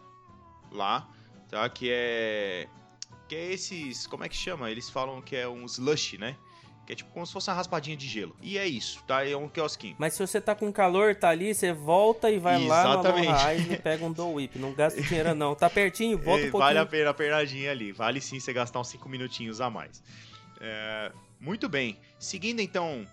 [0.72, 1.10] lá,
[1.50, 1.68] tá?
[1.70, 2.68] Que é
[3.28, 4.72] que é esses, como é que chama?
[4.72, 6.38] Eles falam que é um slush, né?
[6.88, 8.34] Que é tipo como se fosse uma raspadinha de gelo.
[8.42, 9.28] E é isso, tá?
[9.28, 9.98] É um quiosquinho.
[10.00, 13.28] Mas se você tá com calor, tá ali, você volta e vai lá no Exatamente.
[13.28, 14.58] Aloha Eyes e pega um Dole Whip.
[14.58, 15.54] Não gasta dinheiro não.
[15.54, 16.60] Tá pertinho, volta um pouquinho.
[16.60, 17.92] Vale a pena a pernadinha ali.
[17.92, 20.02] Vale sim você gastar uns 5 minutinhos a mais.
[20.62, 22.00] É, muito bem.
[22.18, 23.06] Seguindo então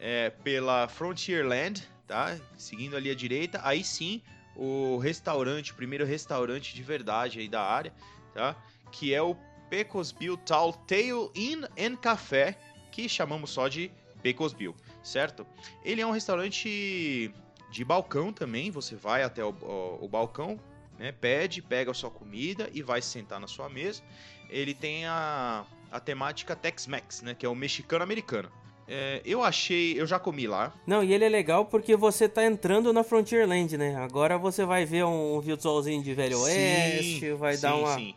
[0.00, 2.34] é, pela Frontierland, tá?
[2.56, 4.22] Seguindo ali à direita, aí sim
[4.56, 7.92] o restaurante, o primeiro restaurante de verdade aí da área,
[8.34, 8.56] tá?
[8.90, 9.36] Que é o
[9.68, 12.58] Pecosville Tall Tale Inn and Café,
[12.98, 15.46] que chamamos só de Pecosville, certo?
[15.84, 17.32] Ele é um restaurante
[17.70, 20.58] de balcão também, você vai até o, o- o balcão,
[20.98, 21.12] né?
[21.12, 24.02] Pede, pega a sua comida e vai se sentar na sua mesa.
[24.50, 27.36] Ele tem a, a temática Tex-Mex, né?
[27.38, 28.50] Que é o mexicano-americano.
[28.88, 30.72] É, eu achei, eu já comi lá.
[30.86, 33.94] Não, e ele é legal porque você tá entrando na Frontierland, né?
[33.96, 37.94] Agora você vai ver um visualzinho de Velho Oeste, vai sim, dar uma...
[37.94, 38.14] sim.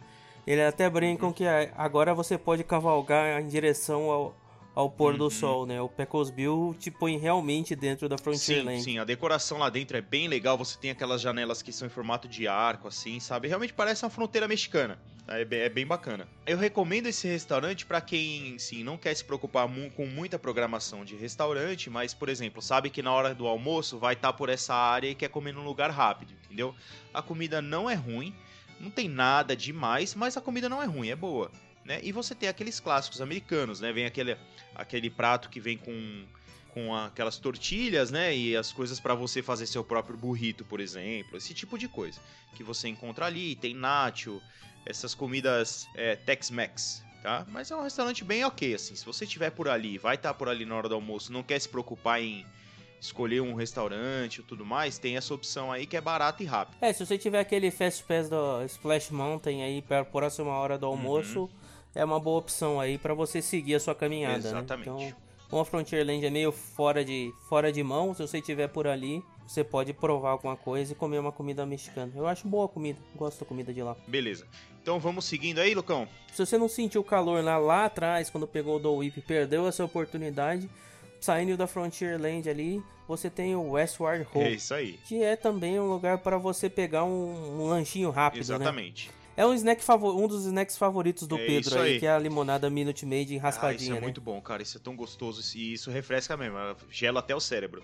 [0.47, 4.35] Ele até brincam que a- agora você pode cavalgar em direção ao,
[4.73, 5.81] ao pôr do sol, né?
[5.81, 8.79] O Pecosville te põe realmente dentro da Frontierland.
[8.79, 10.57] Sim, sim, a decoração lá dentro é bem legal.
[10.57, 13.47] Você tem aquelas janelas que são em formato de arco, assim, sabe?
[13.47, 14.97] Realmente parece uma fronteira mexicana.
[15.27, 16.27] É bem, é bem bacana.
[16.45, 21.15] Eu recomendo esse restaurante para quem, sim, não quer se preocupar com muita programação de
[21.15, 24.73] restaurante, mas, por exemplo, sabe que na hora do almoço vai estar tá por essa
[24.73, 26.75] área e quer comer num lugar rápido, entendeu?
[27.13, 28.33] A comida não é ruim,
[28.79, 31.51] não tem nada demais, mas a comida não é ruim, é boa.
[31.83, 31.99] Né?
[32.03, 33.91] E você tem aqueles clássicos americanos, né?
[33.91, 34.37] Vem aquele,
[34.75, 36.25] aquele prato que vem com,
[36.73, 38.35] com aquelas tortilhas, né?
[38.35, 41.37] E as coisas para você fazer seu próprio burrito, por exemplo.
[41.37, 42.19] Esse tipo de coisa
[42.55, 43.55] que você encontra ali.
[43.55, 44.41] Tem nacho,
[44.85, 47.45] essas comidas é, Tex-Mex, tá?
[47.49, 48.95] Mas é um restaurante bem ok, assim.
[48.95, 51.41] Se você estiver por ali, vai estar tá por ali na hora do almoço, não
[51.41, 52.45] quer se preocupar em
[52.99, 56.77] escolher um restaurante e tudo mais, tem essa opção aí que é barata e rápida.
[56.85, 60.77] É, se você tiver aquele Fast Pass do Splash Mountain aí para a próxima hora
[60.77, 61.60] do almoço, uhum
[61.93, 64.39] é uma boa opção aí para você seguir a sua caminhada.
[64.39, 64.49] Né?
[64.49, 64.89] Exatamente.
[64.89, 64.95] Né?
[65.07, 68.87] Então, como a Frontierland é meio fora de, fora de mão, se você estiver por
[68.87, 72.09] ali, você pode provar alguma coisa e comer uma comida mexicana.
[72.15, 73.97] Eu acho boa a comida, gosto da comida de lá.
[74.07, 74.47] Beleza.
[74.81, 76.07] Então vamos seguindo aí, Lucão.
[76.31, 79.83] Se você não sentiu calor lá, lá atrás, quando pegou o Do Whip, perdeu essa
[79.83, 80.69] oportunidade,
[81.19, 84.41] saindo da Frontierland ali, você tem o Westward Ho.
[84.41, 84.97] É isso aí.
[85.05, 88.55] Que é também um lugar para você pegar um, um lanchinho rápido, né?
[88.55, 89.09] Exatamente.
[89.09, 89.20] Né?
[89.35, 92.19] É um, snack um dos snacks favoritos do é Pedro aí, aí, que é a
[92.19, 94.01] limonada Minute Maid raspadinha, ah, isso é né?
[94.01, 94.61] muito bom, cara.
[94.61, 96.57] Isso é tão gostoso e isso refresca mesmo.
[96.89, 97.81] Gela até o cérebro.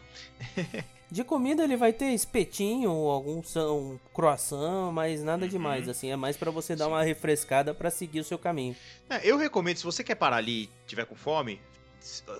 [1.09, 5.49] De comida ele vai ter espetinho, algum um croissant, mas nada uhum.
[5.49, 6.11] demais, assim.
[6.11, 6.91] É mais para você dar Sim.
[6.91, 8.75] uma refrescada para seguir o seu caminho.
[9.09, 11.61] É, eu recomendo, se você quer parar ali e tiver com fome,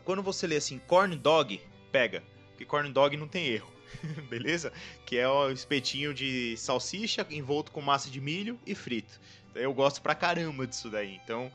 [0.03, 1.61] quando você lê assim, corn dog,
[1.93, 2.21] pega.
[2.49, 3.76] Porque corn dog não tem erro.
[4.29, 4.71] beleza?
[5.05, 9.19] Que é o espetinho de salsicha envolto com massa de milho e frito.
[9.55, 11.19] Eu gosto pra caramba disso daí.
[11.23, 11.51] Então,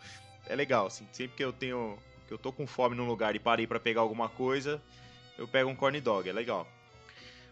[0.46, 3.38] é legal, assim, sempre que eu tenho que eu tô com fome num lugar e
[3.38, 4.82] parei para pegar alguma coisa,
[5.36, 6.66] eu pego um corn dog, é legal.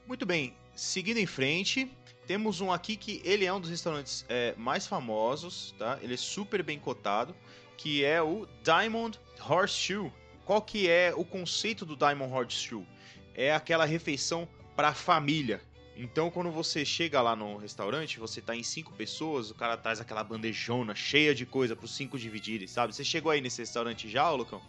[0.07, 1.91] Muito bem, seguindo em frente,
[2.27, 5.99] temos um aqui que ele é um dos restaurantes é, mais famosos, tá?
[6.01, 7.35] Ele é super bem cotado,
[7.77, 10.13] que é o Diamond Horseshoe.
[10.45, 12.87] Qual que é o conceito do Diamond Horseshoe?
[13.35, 14.49] É aquela refeição
[14.81, 15.61] para a família.
[15.95, 20.01] Então, quando você chega lá no restaurante, você tá em cinco pessoas, o cara traz
[20.01, 22.95] aquela bandejona cheia de coisa para os cinco dividirem, sabe?
[22.95, 24.63] Você chegou aí nesse restaurante já, Lucão?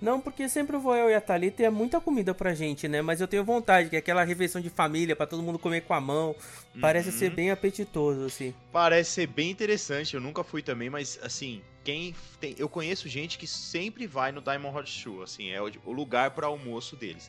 [0.00, 3.02] Não, porque sempre vou eu e a Thalita e é muita comida pra gente, né?
[3.02, 5.94] Mas eu tenho vontade, que é aquela refeição de família, para todo mundo comer com
[5.94, 6.36] a mão.
[6.80, 7.18] Parece uhum.
[7.18, 8.54] ser bem apetitoso, assim.
[8.70, 12.54] Parece ser bem interessante, eu nunca fui também, mas assim, quem tem.
[12.56, 16.30] Eu conheço gente que sempre vai no Diamond Hot Shoe, assim, é o, o lugar
[16.30, 17.28] para almoço deles.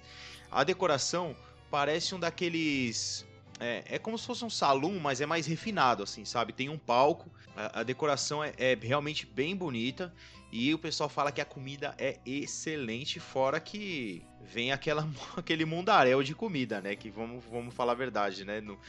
[0.51, 1.35] A decoração
[1.75, 3.27] parece um daqueles.
[3.59, 6.53] É, é como se fosse um salão, mas é mais refinado, assim, sabe?
[6.53, 10.13] Tem um palco, a, a decoração é, é, realmente bem bonita.
[10.53, 16.23] E o pessoal fala que a comida é excelente, fora que vem aquela, aquele mundaréu
[16.23, 16.95] de comida, né?
[16.95, 18.61] Que vamos, vamos falar a verdade, né?
[18.61, 18.79] No,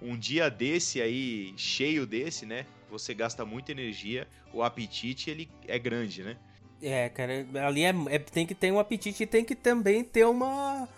[0.00, 2.64] um dia desse aí, cheio desse, né?
[2.88, 6.36] Você gasta muita energia, o apetite ele é grande, né?
[6.80, 10.24] É, cara, ali é, é, tem que ter um apetite e tem que também ter
[10.24, 10.88] uma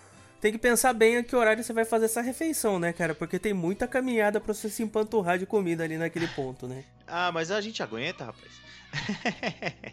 [0.40, 3.14] tem que pensar bem a que horário você vai fazer essa refeição, né, cara?
[3.14, 6.84] Porque tem muita caminhada pra você se empanturrar de comida ali naquele ponto, né?
[7.06, 8.52] Ah, mas a gente aguenta, rapaz.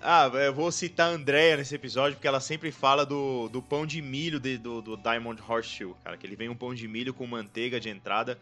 [0.00, 3.86] ah, eu vou citar a Andrea nesse episódio, porque ela sempre fala do, do pão
[3.86, 6.16] de milho de, do, do Diamond Horseshoe, cara.
[6.16, 8.38] Que ele vem um pão de milho com manteiga de entrada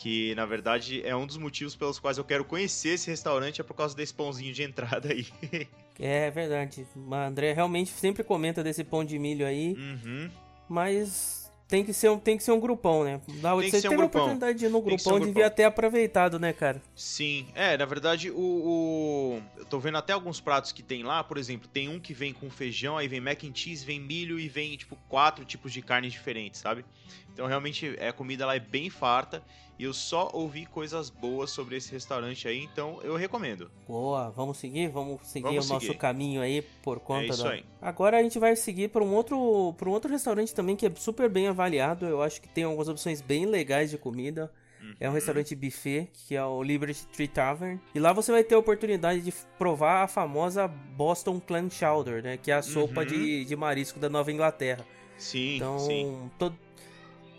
[0.00, 3.64] que na verdade é um dos motivos pelos quais eu quero conhecer esse restaurante é
[3.64, 5.26] por causa desse pãozinho de entrada aí.
[6.00, 6.86] é verdade.
[6.96, 9.74] O André realmente sempre comenta desse pão de milho aí.
[9.74, 10.30] Uhum.
[10.66, 13.20] Mas tem que ser um, tem que ser um grupão, né?
[13.42, 16.38] Da tem você teve um a oportunidade de ir no grupão, um devia ter aproveitado,
[16.38, 16.80] né, cara?
[16.96, 21.22] Sim, é, na verdade, o, o, Eu tô vendo até alguns pratos que tem lá,
[21.22, 24.40] por exemplo, tem um que vem com feijão, aí vem mac and cheese, vem milho
[24.40, 26.84] e vem, tipo, quatro tipos de carne diferentes, sabe?
[27.32, 29.42] Então, realmente, é, a comida lá é bem farta.
[29.80, 33.70] E eu só ouvi coisas boas sobre esse restaurante aí, então eu recomendo.
[33.88, 34.90] Boa, vamos seguir?
[34.90, 37.52] Vamos seguir vamos o nosso caminho aí por conta é isso da...
[37.52, 37.64] aí.
[37.80, 40.92] Agora a gente vai seguir para um outro para um outro restaurante também que é
[40.94, 42.04] super bem avaliado.
[42.04, 44.52] Eu acho que tem algumas opções bem legais de comida.
[44.82, 44.94] Uhum.
[45.00, 47.80] É um restaurante buffet, que é o Liberty Tree Tavern.
[47.94, 52.36] E lá você vai ter a oportunidade de provar a famosa Boston Clam Chowder, né?
[52.36, 53.06] Que é a sopa uhum.
[53.06, 54.84] de, de marisco da Nova Inglaterra.
[55.20, 56.30] Sim, então, sim.
[56.38, 56.58] Todo,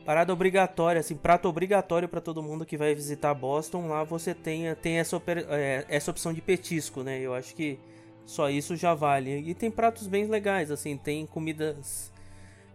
[0.05, 3.87] parada obrigatória, assim, prato obrigatório para todo mundo que vai visitar Boston.
[3.87, 7.19] Lá você tem, tem essa, é, essa opção de petisco, né?
[7.19, 7.79] Eu acho que
[8.25, 9.39] só isso já vale.
[9.39, 12.11] E tem pratos bem legais, assim, tem comidas.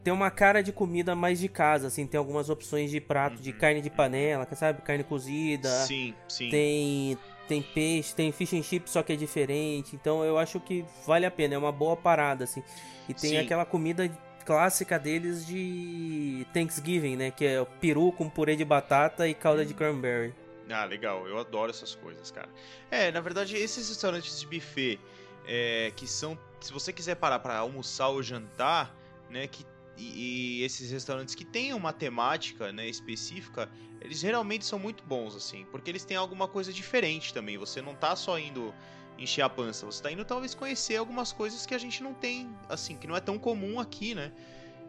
[0.03, 3.43] Tem uma cara de comida mais de casa, assim, tem algumas opções de prato uhum.
[3.43, 4.83] de carne de panela, sabe?
[4.83, 5.69] Carne cozida.
[5.69, 6.51] Sim, sim.
[6.51, 9.95] Tem tem peixe, tem fish and chips, só que é diferente.
[9.95, 12.63] Então eu acho que vale a pena, é uma boa parada, assim.
[13.09, 13.39] E tem Sim.
[13.39, 14.11] aquela comida
[14.47, 17.31] clássica deles de Thanksgiving, né?
[17.31, 20.33] Que é o peru com purê de batata e calda de cranberry.
[20.71, 21.27] Ah, legal.
[21.27, 22.49] Eu adoro essas coisas, cara.
[22.91, 24.99] É, na verdade, esses restaurantes de buffet
[25.47, 28.95] é, que são, se você quiser parar para almoçar ou jantar,
[29.29, 29.65] né, que
[29.97, 33.69] e, e, esses restaurantes que têm uma temática, né, específica,
[34.01, 37.57] eles realmente são muito bons assim, porque eles têm alguma coisa diferente também.
[37.57, 38.75] Você não tá só indo
[39.19, 42.49] encher a pança, você tá indo talvez conhecer algumas coisas que a gente não tem,
[42.69, 44.33] assim, que não é tão comum aqui, né?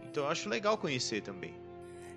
[0.09, 1.53] Então eu acho legal conhecer também.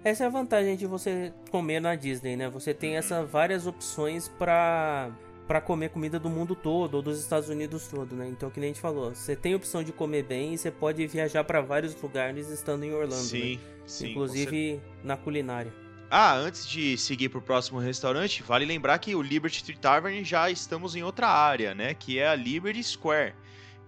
[0.03, 2.49] Essa é a vantagem de você comer na Disney, né?
[2.49, 5.11] Você tem essas várias opções para
[5.47, 8.29] para comer comida do mundo todo ou dos Estados Unidos todo, né?
[8.29, 10.71] Então, que nem a gente falou, você tem a opção de comer bem e você
[10.71, 13.61] pode viajar para vários lugares estando em Orlando, sim, né?
[13.85, 15.73] sim, inclusive na culinária.
[16.11, 20.51] Ah, antes de seguir pro próximo restaurante, vale lembrar que o Liberty Tree Tavern já
[20.51, 21.95] estamos em outra área, né?
[21.95, 23.35] Que é a Liberty Square.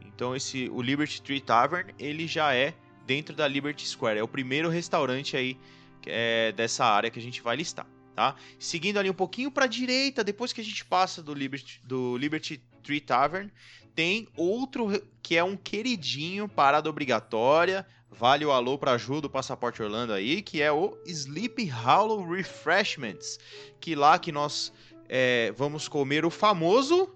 [0.01, 4.21] Então esse o Liberty Tree Tavern ele já é dentro da Liberty Square.
[4.21, 5.59] É o primeiro restaurante aí
[6.07, 8.37] é, dessa área que a gente vai listar tá?
[8.59, 12.17] Seguindo ali um pouquinho para a direita, depois que a gente passa do Liberty, do
[12.17, 13.51] Liberty Tree Tavern,
[13.95, 19.83] tem outro que é um queridinho, parada obrigatória, vale o alô para ajuda do Passaporte
[19.83, 23.39] Orlando aí, que é o Sleepy Hollow Refreshments,
[23.81, 24.73] que lá que nós
[25.09, 27.13] é, vamos comer o famoso...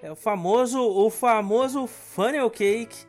[0.00, 3.06] É o famoso, o famoso funnel cake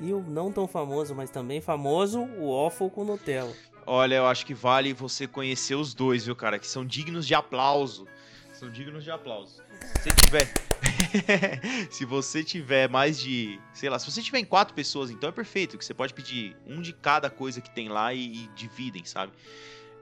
[0.00, 3.52] e o não tão famoso, mas também famoso, o waffle com Nutella.
[3.84, 6.58] Olha, eu acho que vale você conhecer os dois, viu, cara?
[6.58, 8.06] Que são dignos de aplauso.
[8.52, 9.60] São dignos de aplauso.
[10.00, 10.71] Se tiver.
[11.90, 13.60] se você tiver mais de.
[13.72, 15.78] Sei lá, se você tiver em quatro pessoas, então é perfeito.
[15.78, 19.32] Que você pode pedir um de cada coisa que tem lá e, e dividem, sabe?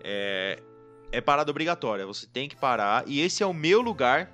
[0.02, 0.62] É,
[1.12, 2.06] é parada obrigatória.
[2.06, 3.04] Você tem que parar.
[3.06, 4.30] E esse é o meu lugar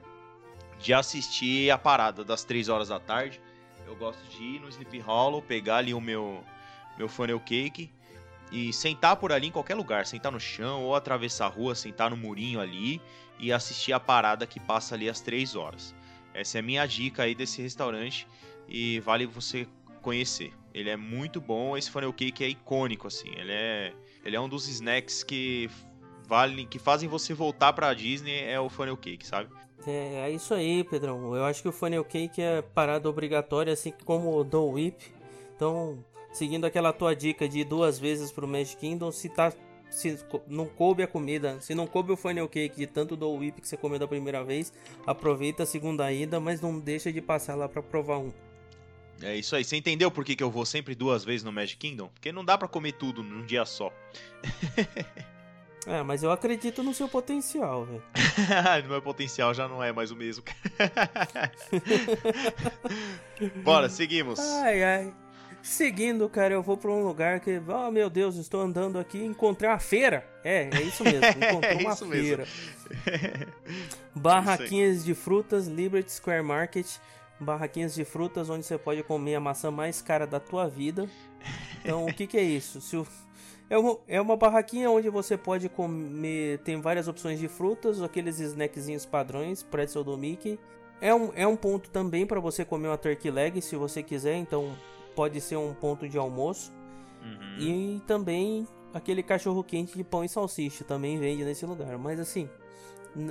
[0.79, 3.41] de assistir a parada das três horas da tarde.
[3.87, 6.45] Eu gosto de ir no Sleepy Hollow, pegar ali o meu,
[6.99, 7.91] meu funnel cake
[8.51, 12.11] e sentar por ali em qualquer lugar, sentar no chão ou atravessar a rua, sentar
[12.11, 13.01] no murinho ali
[13.39, 15.95] e assistir a parada que passa ali às 3 horas.
[16.37, 18.27] Essa é a minha dica aí desse restaurante
[18.69, 19.67] e vale você
[20.03, 20.53] conhecer.
[20.75, 23.31] Ele é muito bom, esse funnel cake é icônico assim.
[23.31, 23.93] Ele é,
[24.25, 25.71] ele é um dos snacks que
[26.27, 29.51] valem, que fazem você voltar para Disney é o funnel cake, sabe?
[29.87, 31.35] É, é isso aí, Pedrão.
[31.35, 35.15] Eu acho que o funnel cake é parada obrigatória assim como o Dole Whip.
[35.55, 39.53] Então, seguindo aquela tua dica de duas vezes pro Magic Kingdom, se tá
[39.91, 43.61] se não coube a comida, se não coube o funnel cake de tanto do whip
[43.61, 44.73] que você comeu da primeira vez,
[45.07, 48.33] aproveita a segunda ida, mas não deixa de passar lá para provar um.
[49.23, 49.65] É isso aí.
[49.65, 52.09] Você entendeu por que, que eu vou sempre duas vezes no Magic Kingdom?
[52.09, 53.91] Porque não dá para comer tudo num dia só.
[55.87, 58.03] É, mas eu acredito no seu potencial, velho.
[58.83, 60.43] no meu potencial já não é mais o mesmo.
[63.63, 64.41] Bora, seguimos.
[64.41, 65.15] Ai, ai.
[65.67, 69.25] Seguindo, cara, eu vou pra um lugar que, oh meu Deus, estou andando aqui e
[69.27, 70.25] encontrei uma feira.
[70.45, 72.47] É, é isso mesmo, encontrei uma É feira.
[74.15, 76.87] Barraquinhas de frutas, Liberty Square Market.
[77.41, 81.09] Barraquinhas de frutas onde você pode comer a maçã mais cara da tua vida.
[81.83, 82.81] Então, o que, que é isso?
[82.81, 83.07] Se o-
[83.69, 86.59] É uma, é uma barraquinha onde você pode comer.
[86.61, 90.59] Tem várias opções de frutas, aqueles snackzinhos padrões, pretzel do Mickey.
[91.01, 94.37] É um, é um ponto também para você comer uma turkey leg se você quiser,
[94.37, 94.75] então
[95.17, 96.73] pode ser um ponto de almoço.
[97.23, 97.59] Uhum.
[97.59, 101.99] E também aquele cachorro quente de pão e salsicha também vende nesse lugar.
[101.99, 102.49] Mas assim,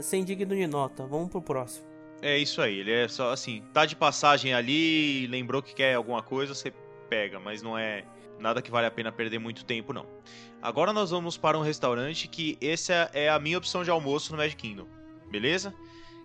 [0.02, 1.86] sem digno de nota, vamos pro próximo.
[2.22, 6.24] É isso aí, ele é só assim, tá de passagem ali, lembrou que quer alguma
[6.24, 6.74] coisa, você
[7.10, 8.04] pega, mas não é
[8.40, 10.06] nada que vale a pena perder muito tempo, não.
[10.62, 14.38] Agora nós vamos para um restaurante que essa é a minha opção de almoço no
[14.38, 14.88] Magic Kingdom,
[15.30, 15.74] beleza?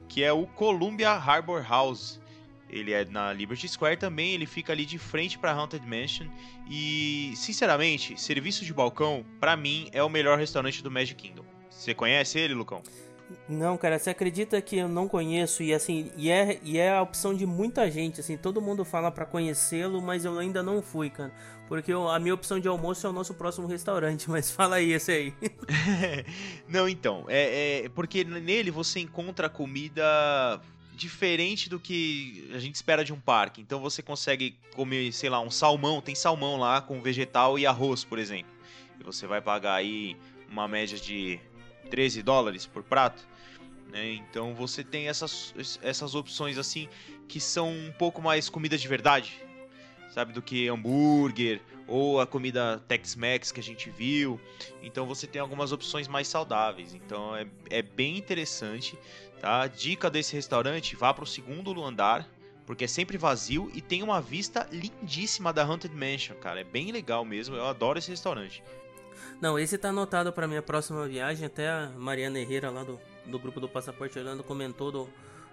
[0.08, 2.20] Que é o Columbia Harbor House.
[2.72, 6.26] Ele é na Liberty Square também, ele fica ali de frente para Haunted Mansion
[6.68, 11.44] e, sinceramente, serviço de balcão, pra mim, é o melhor restaurante do Magic Kingdom.
[11.68, 12.82] Você conhece ele, Lucão?
[13.48, 17.00] Não, cara, você acredita que eu não conheço e assim, e é, e é a
[17.02, 21.10] opção de muita gente, assim, todo mundo fala pra conhecê-lo, mas eu ainda não fui,
[21.10, 21.32] cara.
[21.68, 24.92] Porque eu- a minha opção de almoço é o nosso próximo restaurante, mas fala aí
[24.92, 25.34] esse aí.
[26.68, 30.60] Não, então, é, é porque nele você encontra comida
[31.00, 33.60] diferente do que a gente espera de um parque.
[33.60, 38.04] Então você consegue comer, sei lá, um salmão, tem salmão lá com vegetal e arroz,
[38.04, 38.52] por exemplo.
[39.00, 40.16] E você vai pagar aí
[40.48, 41.40] uma média de
[41.90, 43.26] 13 dólares por prato.
[43.90, 44.12] né?
[44.12, 46.88] Então você tem essas, essas opções assim
[47.26, 49.40] que são um pouco mais comida de verdade,
[50.10, 54.40] sabe, do que hambúrguer ou a comida Tex-Mex que a gente viu.
[54.82, 56.94] Então você tem algumas opções mais saudáveis.
[56.94, 58.98] Então é, é bem interessante.
[59.40, 59.66] Tá?
[59.66, 62.28] Dica desse restaurante: vá pro segundo andar,
[62.66, 66.60] porque é sempre vazio e tem uma vista lindíssima da Haunted Mansion, cara.
[66.60, 67.56] É bem legal mesmo.
[67.56, 68.62] Eu adoro esse restaurante.
[69.40, 71.46] Não, esse tá anotado para minha próxima viagem.
[71.46, 75.08] Até a Mariana Herrera lá do, do grupo do Passaporte Orlando comentou do,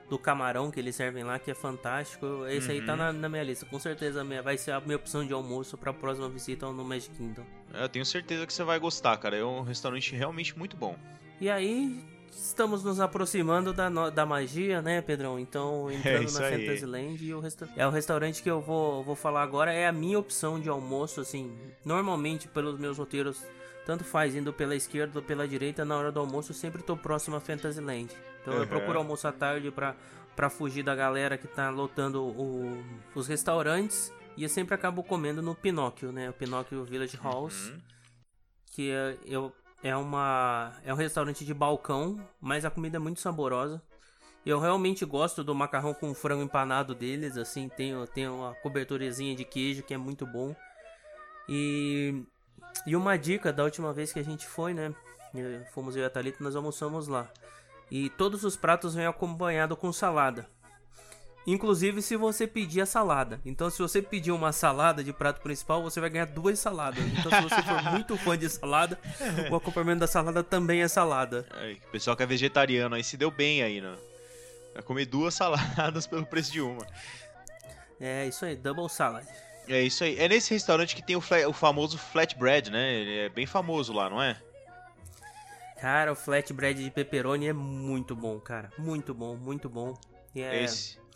[0.09, 2.45] do camarão que eles servem lá, que é fantástico.
[2.47, 2.73] Esse uhum.
[2.73, 2.97] aí tá uhum.
[2.97, 3.65] na, na, minha lista.
[3.65, 7.15] Com certeza vai ser a minha opção de almoço para a próxima visita no Magic
[7.15, 7.45] Kingdom.
[7.73, 9.37] É, eu tenho certeza que você vai gostar, cara.
[9.37, 10.97] É um restaurante realmente muito bom.
[11.39, 12.03] E aí,
[12.37, 15.39] estamos nos aproximando da, da magia, né, Pedrão?
[15.39, 16.65] Então, entrando é na aí.
[16.65, 17.69] Fantasyland e o resta...
[17.75, 21.19] é o restaurante que eu vou, vou falar agora é a minha opção de almoço,
[21.19, 21.57] assim.
[21.83, 23.43] Normalmente, pelos meus roteiros,
[23.85, 26.95] tanto faz indo pela esquerda ou pela direita, na hora do almoço, eu sempre tô
[26.95, 28.13] próximo a Fantasyland.
[28.41, 28.61] Então, uhum.
[28.61, 32.83] eu procuro almoço à tarde para fugir da galera que tá lotando o,
[33.15, 36.29] os restaurantes e eu sempre acabo comendo no Pinóquio, né?
[36.29, 37.71] O Pinóquio Village Halls.
[37.71, 37.77] Uhum.
[38.67, 39.51] Que é, eu
[39.83, 43.81] é uma é um restaurante de balcão, mas a comida é muito saborosa.
[44.45, 49.43] Eu realmente gosto do macarrão com frango empanado deles, assim, tem, tem uma coberturazinha de
[49.43, 50.55] queijo que é muito bom.
[51.49, 52.23] E
[52.85, 54.93] e uma dica da última vez que a gente foi, né?
[55.71, 57.27] Fomos eu e a Thalita, nós almoçamos lá.
[57.89, 60.47] E todos os pratos vêm acompanhados com salada.
[61.47, 63.39] Inclusive se você pedir a salada.
[63.45, 67.01] Então, se você pedir uma salada de prato principal, você vai ganhar duas saladas.
[67.05, 68.99] Então, se você for muito fã de salada,
[69.49, 71.47] o acompanhamento da salada também é salada.
[71.55, 73.95] É, o pessoal que é vegetariano aí se deu bem aí, né?
[74.73, 76.85] Vai comer duas saladas pelo preço de uma.
[77.97, 79.25] É isso aí, double salad.
[79.69, 80.19] É isso aí.
[80.19, 82.93] É nesse restaurante que tem o, o famoso flatbread, né?
[82.93, 84.35] Ele é bem famoso lá, não é?
[85.79, 88.69] Cara, o flatbread de pepperoni é muito bom, cara.
[88.77, 89.97] Muito bom, muito bom.
[90.35, 90.63] É...
[90.63, 91.06] Esse.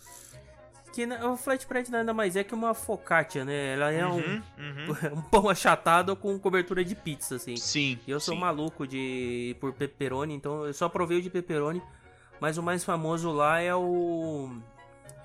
[0.93, 3.73] Que o flatbread nada mais é que uma focaccia, né?
[3.73, 5.17] Ela é uhum, um, uhum.
[5.17, 7.55] um pão achatado com cobertura de pizza, assim.
[7.55, 7.97] Sim.
[8.05, 8.39] E eu sou sim.
[8.41, 11.81] maluco de por pepperoni, então eu só provei o de pepperoni.
[12.41, 14.49] Mas o mais famoso lá é o.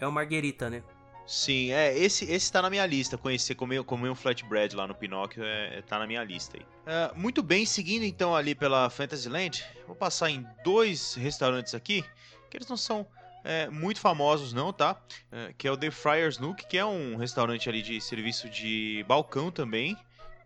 [0.01, 0.83] É o Marguerita, né?
[1.27, 3.19] Sim, é, esse, esse tá na minha lista.
[3.19, 6.67] Conhecer, comer, comer um flatbread lá no Pinóquio é, é tá na minha lista aí.
[6.87, 12.05] É, muito bem, seguindo então ali pela Fantasyland, vou passar em dois restaurantes aqui,
[12.49, 13.05] que eles não são
[13.47, 15.01] é, muito famosos não, tá?
[15.31, 19.05] É, que é o The Friar's Nook, que é um restaurante ali de serviço de
[19.07, 19.97] balcão também.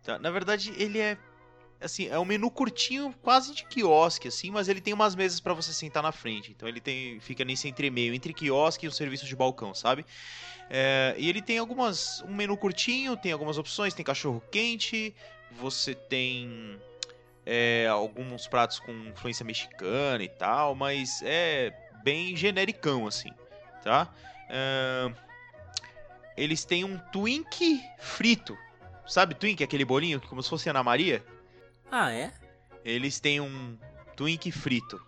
[0.03, 0.19] Tá?
[0.19, 1.17] Na verdade, ele é
[1.81, 5.51] assim, é um menu curtinho, quase de quiosque, assim, mas ele tem umas mesas para
[5.51, 6.51] você sentar na frente.
[6.51, 10.05] Então ele tem, fica nesse entremeio, entre quiosque e o serviço de balcão, sabe?
[10.69, 15.15] É, e ele tem algumas, um menu curtinho, tem algumas opções, tem cachorro quente,
[15.59, 16.79] você tem
[17.45, 21.73] é, alguns pratos com influência mexicana e tal, mas é
[22.03, 23.31] bem genericão, assim,
[23.83, 24.07] tá?
[24.49, 25.15] Uh,
[26.35, 28.57] eles têm um Twink frito.
[29.05, 31.23] Sabe Twink, aquele bolinho como se fosse Ana Maria?
[31.91, 32.31] Ah, é?
[32.83, 33.77] Eles têm um
[34.15, 35.01] Twink frito.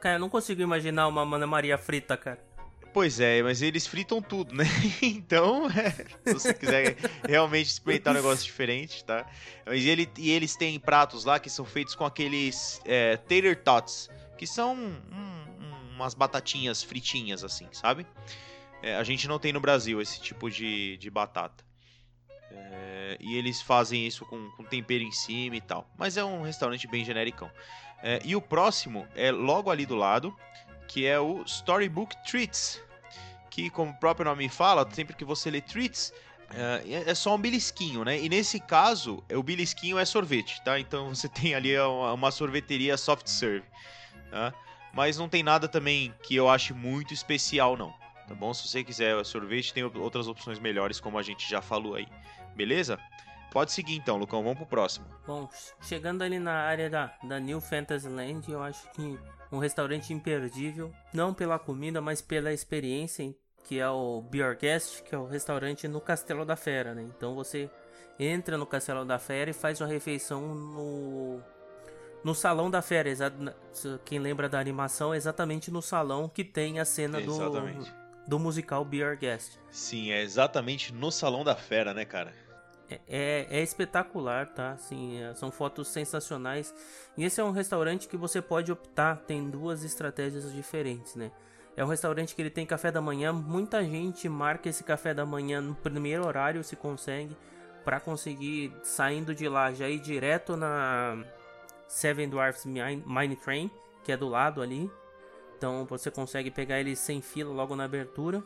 [0.00, 2.44] Cara, eu não consigo imaginar uma Ana Maria frita, cara.
[2.96, 4.64] Pois é, mas eles fritam tudo, né?
[5.02, 6.96] então, é, se você quiser
[7.28, 9.26] realmente experimentar um negócio diferente, tá?
[9.66, 14.08] Mas ele, e eles têm pratos lá que são feitos com aqueles é, tater tots,
[14.38, 14.74] que são
[15.96, 18.06] umas batatinhas fritinhas, assim, sabe?
[18.82, 21.64] É, a gente não tem no Brasil esse tipo de, de batata.
[22.50, 25.88] É, e eles fazem isso com, com, tempero em cima e tal.
[25.96, 27.50] Mas é um restaurante bem genericão.
[28.02, 30.36] É, e o próximo é logo ali do lado,
[30.86, 32.80] que é o Storybook Treats.
[33.50, 36.12] Que, como o próprio nome fala, sempre que você lê treats,
[36.54, 38.20] é, é só um belisquinho, né?
[38.20, 40.78] E nesse caso, o belisquinho é sorvete, tá?
[40.78, 43.66] Então você tem ali uma, uma sorveteria soft serve.
[44.30, 44.52] Tá?
[44.96, 47.92] Mas não tem nada também que eu ache muito especial, não.
[48.26, 48.54] Tá bom?
[48.54, 52.08] Se você quiser sorvete, tem outras opções melhores, como a gente já falou aí.
[52.56, 52.98] Beleza?
[53.52, 55.06] Pode seguir então, Lucão, vamos pro próximo.
[55.26, 55.48] Bom,
[55.82, 59.18] chegando ali na área da, da New Fantasyland, eu acho que
[59.52, 63.34] um restaurante imperdível, não pela comida, mas pela experiência,
[63.64, 67.02] que é o Beer Guest, que é o restaurante no Castelo da Fera, né?
[67.02, 67.70] Então você
[68.18, 71.42] entra no Castelo da Fera e faz uma refeição no
[72.24, 73.10] no salão da fera.
[74.04, 77.36] Quem lembra da animação, é exatamente no salão que tem a cena do,
[78.26, 79.58] do musical Be Our Guest.
[79.70, 82.32] Sim, é exatamente no salão da fera, né, cara?
[82.88, 84.72] É, é, é, espetacular, tá?
[84.72, 86.74] Assim, é, são fotos sensacionais.
[87.16, 91.32] E esse é um restaurante que você pode optar, tem duas estratégias diferentes, né?
[91.76, 93.32] É um restaurante que ele tem café da manhã.
[93.32, 97.36] Muita gente marca esse café da manhã no primeiro horário, se consegue,
[97.84, 101.22] para conseguir saindo de lá já ir direto na
[101.86, 103.70] Seven Dwarfs Mine Train,
[104.02, 104.90] que é do lado ali.
[105.56, 108.42] Então você consegue pegar ele sem fila logo na abertura.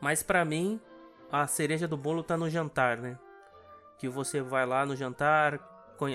[0.00, 0.80] Mas para mim,
[1.30, 3.18] a cereja do bolo tá no jantar, né?
[3.98, 5.58] Que você vai lá no jantar,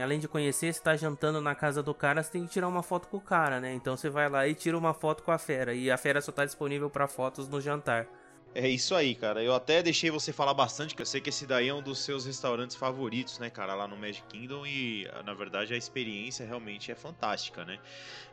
[0.01, 2.81] além de conhecer, você tá jantando na casa do cara, você tem que tirar uma
[2.81, 3.73] foto com o cara, né?
[3.73, 5.73] Então você vai lá e tira uma foto com a fera.
[5.73, 8.07] E a fera só tá disponível para fotos no jantar.
[8.55, 9.43] É isso aí, cara.
[9.43, 11.99] Eu até deixei você falar bastante, que eu sei que esse daí é um dos
[11.99, 14.63] seus restaurantes favoritos, né, cara, lá no Magic Kingdom.
[14.63, 17.79] E, na verdade, a experiência realmente é fantástica, né?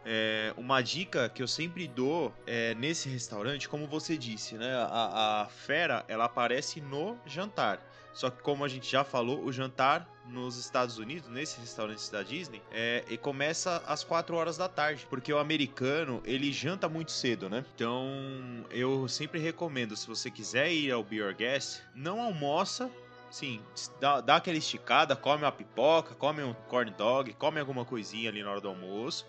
[0.04, 4.74] É, uma dica que eu sempre dou é, nesse restaurante, como você disse, né?
[4.90, 7.89] A, a fera, ela aparece no jantar.
[8.12, 12.22] Só que como a gente já falou, o jantar nos Estados Unidos, nesses restaurantes da
[12.22, 17.10] Disney, é, e começa às 4 horas da tarde, porque o americano, ele janta muito
[17.10, 17.64] cedo, né?
[17.74, 22.90] Então, eu sempre recomendo, se você quiser ir ao Be Your Guest, não almoça,
[23.30, 23.60] sim,
[24.00, 28.42] dá, dá aquela esticada, come uma pipoca, come um corn dog, come alguma coisinha ali
[28.42, 29.26] na hora do almoço,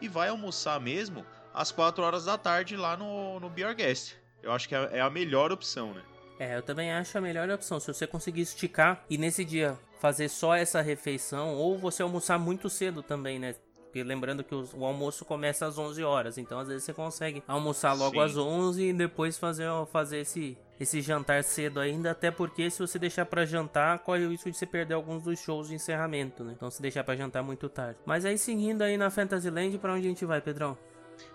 [0.00, 4.14] e vai almoçar mesmo às 4 horas da tarde lá no, no Be Your Guest.
[4.42, 6.02] Eu acho que é, é a melhor opção, né?
[6.38, 7.80] É, eu também acho a melhor opção.
[7.80, 12.68] Se você conseguir esticar e nesse dia fazer só essa refeição, ou você almoçar muito
[12.68, 13.54] cedo também, né?
[13.96, 17.42] Porque lembrando que o, o almoço começa às 11 horas, então às vezes você consegue
[17.48, 18.20] almoçar logo Sim.
[18.20, 22.98] às 11 e depois fazer, fazer esse, esse jantar cedo ainda, até porque se você
[22.98, 26.52] deixar para jantar, corre o risco de você perder alguns dos shows de encerramento, né?
[26.54, 27.98] Então se deixar para jantar muito tarde.
[28.04, 30.76] Mas aí seguindo aí na Fantasyland, para onde a gente vai, Pedrão?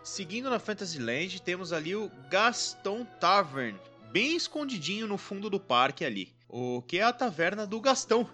[0.03, 3.75] Seguindo na Fantasyland, temos ali o Gaston Tavern,
[4.11, 6.33] bem escondidinho no fundo do parque ali.
[6.47, 8.27] O que é a taverna do Gastão,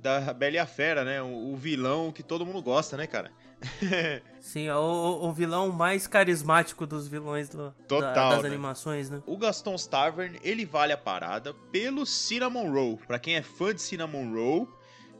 [0.00, 1.22] da Bela e a Fera, né?
[1.22, 3.30] O, o vilão que todo mundo gosta, né, cara?
[4.40, 8.48] Sim, o, o, vilão mais carismático dos vilões do, Total, da, das né?
[8.48, 9.22] animações, né?
[9.24, 12.98] O Gaston's Tavern, ele vale a parada pelo Cinnamon Roll.
[13.06, 14.68] Pra quem é fã de Cinnamon Roll,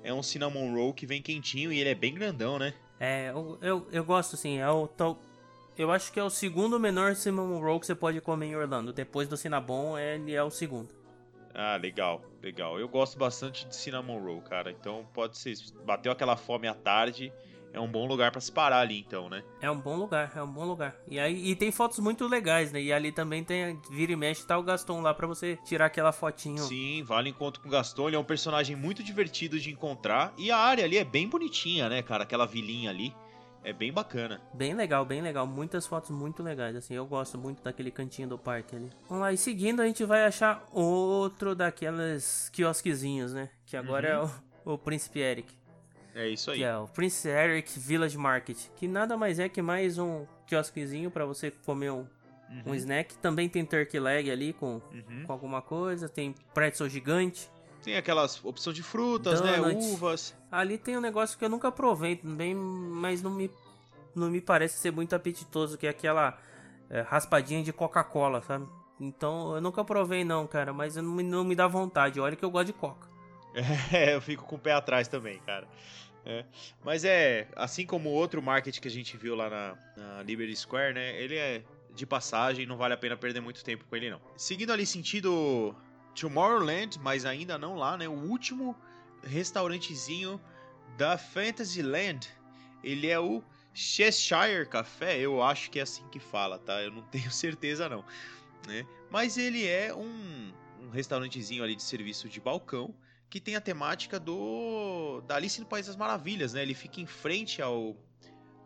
[0.02, 2.74] é um Cinnamon Roll que vem quentinho e ele é bem grandão, né?
[2.98, 4.88] É, eu, eu, eu gosto, assim, é o,
[5.76, 8.92] eu acho que é o segundo menor cinnamon roll que você pode comer em Orlando.
[8.92, 10.88] Depois do Cinnabon, ele é o segundo.
[11.54, 12.78] Ah, legal, legal.
[12.78, 14.70] Eu gosto bastante de cinnamon roll, cara.
[14.70, 15.54] Então pode ser.
[15.84, 17.32] Bateu aquela fome à tarde,
[17.72, 19.42] é um bom lugar para se parar ali, então, né?
[19.60, 20.94] É um bom lugar, é um bom lugar.
[21.08, 22.80] E aí e tem fotos muito legais, né?
[22.82, 26.12] E ali também tem vira e mexe tá o Gaston lá para você tirar aquela
[26.12, 26.62] fotinho.
[26.62, 28.08] Sim, vale encontro com o Gaston.
[28.08, 31.88] Ele é um personagem muito divertido de encontrar e a área ali é bem bonitinha,
[31.88, 32.24] né, cara?
[32.24, 33.14] Aquela vilinha ali.
[33.64, 34.40] É bem bacana.
[34.52, 35.46] Bem legal, bem legal.
[35.46, 36.94] Muitas fotos muito legais, assim.
[36.94, 38.90] Eu gosto muito daquele cantinho do parque ali.
[39.08, 43.48] Vamos lá, e seguindo a gente vai achar outro daquelas quiosquezinhos, né?
[43.64, 44.30] Que agora uhum.
[44.64, 45.62] é o, o Príncipe Eric.
[46.14, 46.58] É isso aí.
[46.58, 48.58] Que é o Prince Eric Village Market.
[48.76, 52.06] Que nada mais é que mais um quiosquezinho para você comer um,
[52.50, 52.62] uhum.
[52.66, 53.16] um snack.
[53.18, 55.24] Também tem turkey leg ali com, uhum.
[55.26, 56.08] com alguma coisa.
[56.08, 57.50] Tem pretzel gigante.
[57.82, 59.56] Tem aquelas opções de frutas, né?
[59.56, 59.86] Donuts.
[59.86, 59.92] né?
[59.92, 60.34] Uvas.
[60.50, 63.50] Ali tem um negócio que eu nunca provei, bem, mas não me,
[64.14, 66.38] não me parece ser muito apetitoso, que é aquela
[66.88, 68.66] é, raspadinha de Coca-Cola, sabe?
[69.00, 72.20] Então eu nunca provei não, cara, mas não me, não me dá vontade.
[72.20, 73.10] Olha que eu gosto de Coca.
[73.92, 75.66] É, eu fico com o pé atrás também, cara.
[76.24, 76.44] É.
[76.84, 80.54] Mas é, assim como o outro market que a gente viu lá na, na Liberty
[80.56, 81.20] Square, né?
[81.20, 81.62] Ele é
[81.94, 84.20] de passagem, não vale a pena perder muito tempo com ele não.
[84.36, 85.74] Seguindo ali sentido
[86.14, 88.08] Tomorrowland, mas ainda não lá, né?
[88.08, 88.76] O último
[89.22, 90.40] restaurantezinho
[90.96, 92.28] da Fantasyland.
[92.82, 93.42] Ele é o
[93.74, 96.82] Cheshire Café, eu acho que é assim que fala, tá?
[96.82, 98.04] Eu não tenho certeza não,
[98.66, 98.86] né?
[99.10, 102.94] Mas ele é um, um restaurantezinho ali de serviço de balcão
[103.30, 106.62] que tem a temática do da Alice no País das Maravilhas, né?
[106.62, 107.96] Ele fica em frente ao,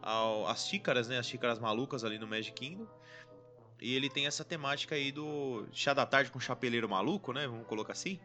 [0.02, 1.18] ao as xícaras, né?
[1.18, 2.86] As xícaras malucas ali no Magic Kingdom.
[3.80, 7.46] E ele tem essa temática aí do chá da tarde com chapeleiro maluco, né?
[7.46, 8.18] Vamos colocar assim.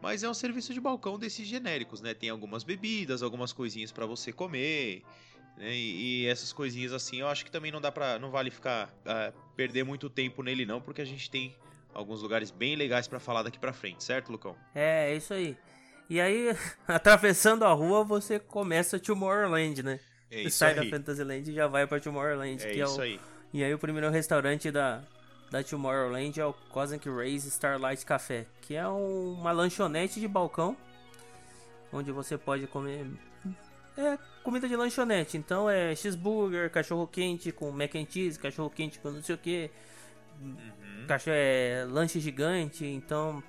[0.00, 2.14] Mas é um serviço de balcão desses genéricos, né?
[2.14, 5.02] Tem algumas bebidas, algumas coisinhas para você comer.
[5.56, 5.72] Né?
[5.74, 8.18] E, e, essas coisinhas assim, eu acho que também não dá pra.
[8.18, 8.88] Não vale ficar.
[9.04, 11.56] Uh, perder muito tempo nele, não, porque a gente tem
[11.92, 14.54] alguns lugares bem legais para falar daqui pra frente, certo, Lucão?
[14.72, 15.56] É, é isso aí.
[16.08, 16.56] E aí,
[16.86, 19.98] atravessando a rua, você começa Tomorrowland, né?
[20.30, 20.90] É isso sai aí.
[20.90, 23.02] da Fantasyland e já vai pra Tomorrowland, é que isso é o.
[23.02, 23.20] Aí
[23.52, 25.02] e aí o primeiro restaurante da,
[25.50, 30.76] da Tomorrowland é o Cosmic Rays Starlight Café, que é um, uma lanchonete de balcão,
[31.92, 33.06] onde você pode comer
[33.98, 35.36] é comida de lanchonete.
[35.36, 39.38] Então é cheeseburger, cachorro quente com mac and cheese, cachorro quente com não sei o
[39.38, 39.70] que,
[40.40, 41.06] uhum.
[41.08, 42.86] cachorro é lanche gigante.
[42.86, 43.42] Então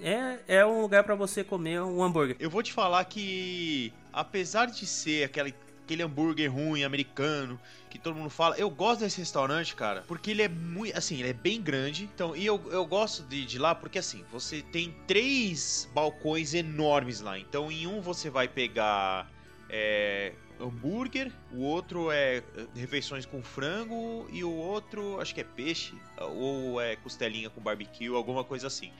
[0.00, 2.36] é, é um lugar para você comer um hambúrguer.
[2.38, 5.48] Eu vou te falar que apesar de ser aquela
[5.88, 7.58] aquele hambúrguer ruim americano
[7.88, 8.54] que todo mundo fala.
[8.58, 12.04] Eu gosto desse restaurante, cara, porque ele é muito, assim, ele é bem grande.
[12.04, 17.22] Então, e eu, eu gosto de, de lá porque assim, você tem três balcões enormes
[17.22, 17.38] lá.
[17.38, 19.30] Então, em um você vai pegar
[19.68, 22.42] é, hambúrguer, o outro é
[22.74, 28.08] refeições com frango e o outro acho que é peixe ou é costelinha com barbecue,
[28.08, 28.92] alguma coisa assim.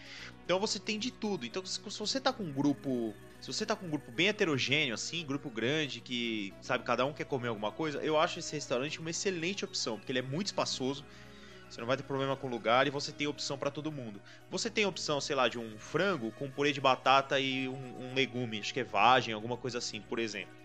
[0.44, 1.46] Então você tem de tudo.
[1.46, 4.94] Então se você tá com um grupo se você tá com um grupo bem heterogêneo,
[4.94, 8.98] assim, grupo grande, que, sabe, cada um quer comer alguma coisa, eu acho esse restaurante
[8.98, 11.04] uma excelente opção, porque ele é muito espaçoso,
[11.70, 14.20] você não vai ter problema com lugar e você tem opção para todo mundo.
[14.50, 18.14] Você tem opção, sei lá, de um frango com purê de batata e um, um
[18.14, 20.57] legume, acho que é vagem, alguma coisa assim, por exemplo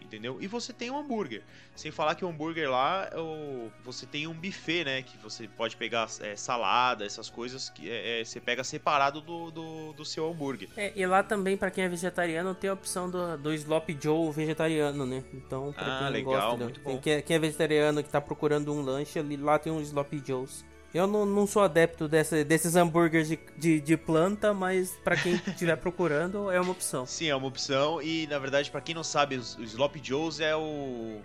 [0.00, 0.38] entendeu?
[0.40, 1.42] E você tem um hambúrguer.
[1.74, 5.02] Sem falar que o hambúrguer lá, o, você tem um buffet, né?
[5.02, 9.50] Que você pode pegar é, salada, essas coisas que é, é, você pega separado do,
[9.50, 10.68] do, do seu hambúrguer.
[10.76, 14.32] É, e lá também, para quem é vegetariano, tem a opção do, do Slop Joe
[14.32, 15.24] vegetariano, né?
[15.32, 16.98] Então, pra ah, quem legal, gosta, muito bom.
[16.98, 20.12] Quem, é, quem é vegetariano que tá procurando um lanche, ali, lá tem um Slop
[20.24, 20.64] Joe's.
[20.92, 25.34] Eu não, não sou adepto dessa, desses hambúrgueres de, de, de planta, mas para quem
[25.46, 27.06] estiver procurando é uma opção.
[27.06, 28.02] Sim, é uma opção.
[28.02, 31.20] E na verdade, para quem não sabe, o, o Slop Joe's é o.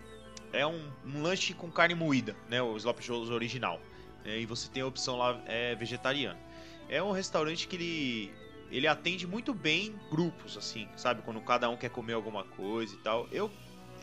[0.54, 2.62] É um, um, lanche com carne moída, né?
[2.62, 3.80] O Slop Joe's original.
[4.24, 6.40] É, e você tem a opção lá é, vegetariana.
[6.88, 8.34] É um restaurante que ele.
[8.72, 11.22] Ele atende muito bem grupos, assim, sabe?
[11.22, 13.28] Quando cada um quer comer alguma coisa e tal.
[13.32, 13.50] Eu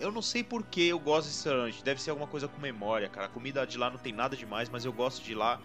[0.03, 1.85] eu não sei por que eu gosto desse restaurante.
[1.85, 3.27] Deve ser alguma coisa com memória, cara.
[3.27, 5.61] A comida de lá não tem nada demais, mas eu gosto de lá.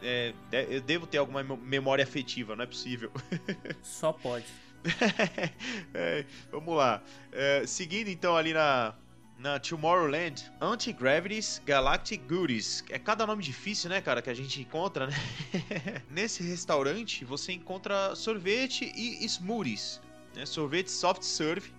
[0.00, 0.32] É,
[0.70, 3.10] eu devo ter alguma memória afetiva, não é possível.
[3.82, 4.46] Só pode.
[5.94, 7.02] é, vamos lá.
[7.32, 8.94] É, seguindo então ali na,
[9.38, 12.84] na Tomorrowland, Anti-Gravities Galactic Goodies.
[12.88, 15.14] É cada nome difícil, né, cara, que a gente encontra, né?
[16.08, 20.00] Nesse restaurante você encontra sorvete e smoothies.
[20.34, 20.46] Né?
[20.46, 21.72] Sorvete soft serve,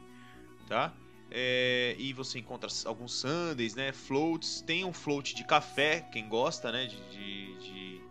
[0.68, 0.94] tá?
[1.36, 3.92] É, e você encontra alguns sundaes, né?
[3.92, 4.62] Floats.
[4.62, 6.86] Tem um float de café, quem gosta, né?
[6.86, 8.02] De, de, de,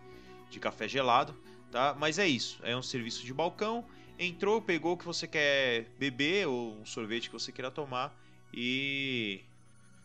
[0.50, 1.32] de, café gelado,
[1.70, 1.94] tá?
[1.96, 2.58] Mas é isso.
[2.64, 3.84] É um serviço de balcão.
[4.18, 8.12] Entrou, pegou o que você quer beber ou um sorvete que você queira tomar
[8.52, 9.40] e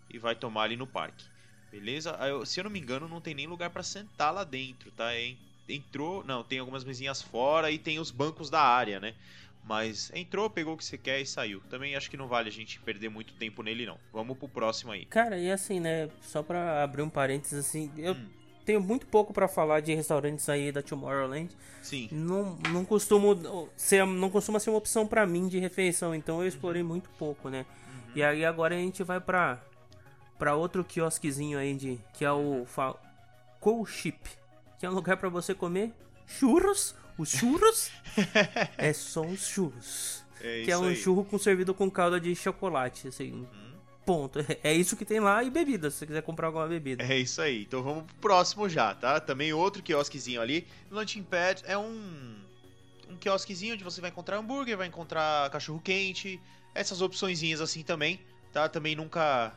[0.09, 1.26] e vai tomar ali no parque.
[1.72, 2.15] Beleza?
[2.45, 5.09] Se eu não me engano, não tem nem lugar para sentar lá dentro, tá?
[5.68, 9.15] Entrou, não, tem algumas mesinhas fora e tem os bancos da área, né?
[9.68, 11.61] Mas entrou, pegou o que você quer e saiu.
[11.70, 13.97] Também acho que não vale a gente perder muito tempo nele, não.
[14.13, 15.05] Vamos pro próximo aí.
[15.05, 16.09] Cara, e assim, né?
[16.22, 18.30] Só pra abrir um parênteses, assim, eu hum.
[18.65, 21.53] tenho muito pouco para falar de restaurantes aí da Tomorrowland.
[21.82, 22.07] Sim.
[22.11, 26.47] Não, não costumo ser, não costuma ser uma opção para mim de refeição, então eu
[26.47, 26.88] explorei uhum.
[26.88, 27.65] muito pouco, né?
[27.88, 28.11] Uhum.
[28.15, 29.61] E aí agora a gente vai pra,
[30.39, 32.65] pra outro quiosquezinho aí de que é o
[33.59, 34.30] Cool Chip,
[34.80, 35.91] que é um lugar para você comer
[36.26, 37.91] churros os churros
[38.78, 40.24] é só os churros.
[40.41, 40.95] É que é um aí.
[40.95, 43.32] churro com servido com calda de chocolate, assim.
[43.32, 43.68] Uhum.
[44.05, 44.39] Ponto.
[44.63, 47.03] É isso que tem lá e bebida, se você quiser comprar alguma bebida.
[47.03, 47.63] É isso aí.
[47.63, 49.20] Então vamos pro próximo já, tá?
[49.20, 50.68] Também outro quiosquezinho ali.
[50.89, 52.38] Launching Pad é um
[53.09, 56.39] um quiosquezinho onde você vai encontrar hambúrguer, vai encontrar cachorro quente,
[56.76, 58.20] essas opçõezinhas assim também,
[58.51, 58.68] tá?
[58.68, 59.53] Também nunca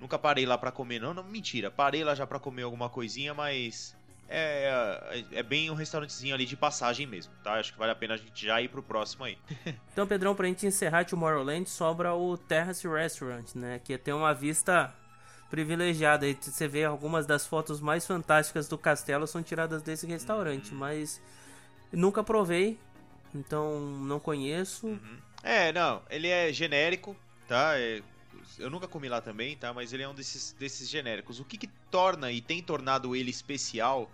[0.00, 1.70] nunca parei lá para comer não, não, mentira.
[1.70, 3.96] Parei lá já para comer alguma coisinha, mas
[4.28, 7.54] é, é, é, bem um restaurantezinho ali de passagem mesmo, tá?
[7.54, 9.38] Acho que vale a pena a gente já ir pro próximo aí.
[9.92, 13.80] então, Pedrão, pra gente encerrar Tomorrowland, sobra o Terrace Restaurant, né?
[13.82, 14.94] Que tem uma vista
[15.48, 16.26] privilegiada.
[16.26, 20.78] E você vê algumas das fotos mais fantásticas do castelo são tiradas desse restaurante, uhum.
[20.78, 21.22] mas
[21.90, 22.78] nunca provei,
[23.34, 24.88] então não conheço.
[24.88, 25.18] Uhum.
[25.42, 27.16] É, não, ele é genérico,
[27.46, 27.78] tá?
[27.78, 28.02] É
[28.58, 29.72] eu nunca comi lá também, tá?
[29.72, 31.40] Mas ele é um desses, desses genéricos.
[31.40, 34.10] O que, que torna e tem tornado ele especial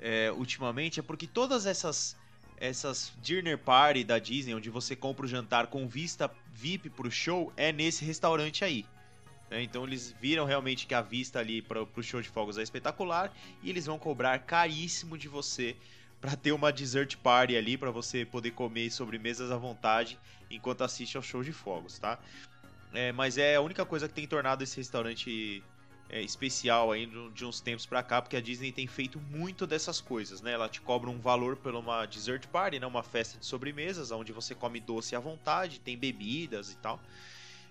[0.00, 2.16] é, ultimamente é porque todas essas
[2.60, 7.50] essas dinner party da Disney, onde você compra o jantar com vista VIP pro show,
[7.56, 8.84] é nesse restaurante aí.
[9.50, 9.62] Né?
[9.62, 13.32] Então eles viram realmente que a vista ali para o show de fogos é espetacular
[13.62, 15.74] e eles vão cobrar caríssimo de você
[16.20, 20.18] para ter uma dessert party ali para você poder comer sobremesas à vontade
[20.50, 22.18] enquanto assiste ao show de fogos, tá?
[22.92, 25.62] É, mas é a única coisa que tem tornado esse restaurante
[26.08, 30.00] é, especial aí de uns tempos pra cá, porque a Disney tem feito muito dessas
[30.00, 30.52] coisas, né?
[30.52, 32.86] Ela te cobra um valor por uma dessert party, né?
[32.86, 37.00] Uma festa de sobremesas, onde você come doce à vontade, tem bebidas e tal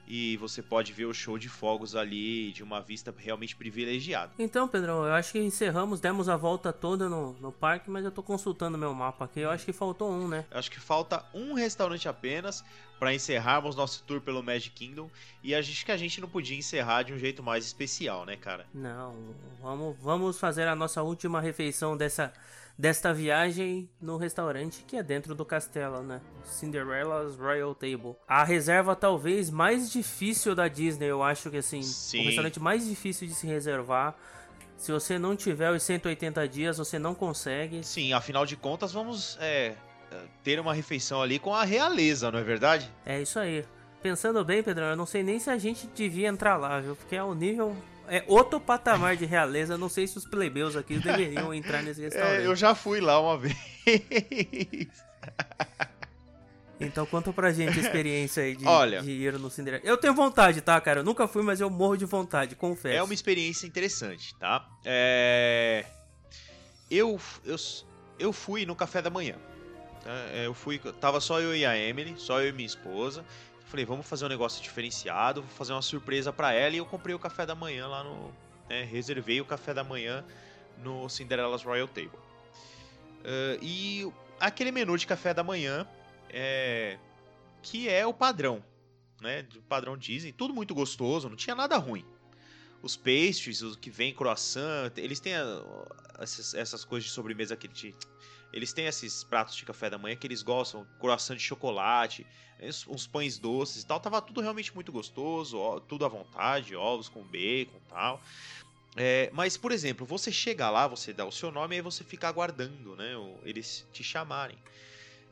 [0.09, 4.31] e você pode ver o show de fogos ali de uma vista realmente privilegiada.
[4.39, 8.11] Então, Pedrão, eu acho que encerramos, demos a volta toda no, no parque, mas eu
[8.11, 9.41] tô consultando meu mapa aqui.
[9.41, 10.45] Eu acho que faltou um, né?
[10.49, 12.65] Eu acho que falta um restaurante apenas
[12.99, 15.09] para encerrarmos nosso tour pelo Magic Kingdom.
[15.41, 18.65] E acho que a gente não podia encerrar de um jeito mais especial, né, cara?
[18.73, 19.15] Não,
[19.61, 22.33] vamos, vamos fazer a nossa última refeição dessa
[22.77, 26.21] desta viagem no restaurante que é dentro do castelo, né?
[26.45, 28.15] Cinderella's Royal Table.
[28.25, 32.21] A reserva talvez mais difícil da Disney, eu acho que assim, Sim.
[32.21, 34.15] o restaurante mais difícil de se reservar.
[34.77, 37.83] Se você não tiver os 180 dias, você não consegue.
[37.83, 39.75] Sim, afinal de contas, vamos é,
[40.43, 42.89] ter uma refeição ali com a realeza, não é verdade?
[43.05, 43.65] É isso aí.
[44.01, 46.95] pensando bem, Pedrão, eu não sei nem se a gente devia entrar lá, viu?
[46.95, 47.75] Porque é o nível.
[48.07, 49.77] É outro patamar de realeza.
[49.77, 52.41] Não sei se os plebeus aqui deveriam entrar nesse restaurante.
[52.41, 53.55] É, eu já fui lá uma vez.
[56.79, 59.83] Então conta pra gente a experiência aí de, Olha, de ir no Cinderela.
[59.85, 61.01] Eu tenho vontade, tá, cara?
[61.01, 62.95] Eu nunca fui, mas eu morro de vontade, confesso.
[62.95, 64.65] É uma experiência interessante, tá?
[64.85, 65.85] É...
[66.89, 67.57] Eu, eu,
[68.17, 69.35] eu fui no café da manhã.
[70.09, 70.29] Tá?
[70.33, 73.23] É, Eu fui, tava só eu e a Emily, só eu e minha esposa.
[73.65, 77.13] Falei, vamos fazer um negócio diferenciado, vou fazer uma surpresa pra ela e eu comprei
[77.13, 78.33] o café da manhã lá no,
[78.67, 80.25] né, reservei o café da manhã
[80.83, 82.17] no Cinderella's Royal Table.
[83.23, 85.87] Ah, e aquele menu de café da manhã
[86.31, 86.97] é
[87.61, 88.63] que é o padrão,
[89.21, 92.03] né, do padrão Disney, tudo muito gostoso, não tinha nada ruim.
[92.81, 95.61] Os pastries, os que vem croissant, eles têm a-
[96.17, 97.93] essas, essas coisas de sobremesa que te-
[98.51, 102.25] eles têm esses pratos de café da manhã que eles gostam, croissant de chocolate,
[102.87, 107.09] uns- pães doces e tal, tava tudo realmente muito gostoso, ó, tudo à vontade, ovos
[107.09, 108.21] com bacon e tal.
[108.95, 112.03] É, mas, por exemplo, você chega lá, você dá o seu nome e aí você
[112.03, 113.13] fica aguardando, né?
[113.43, 114.57] Eles te chamarem.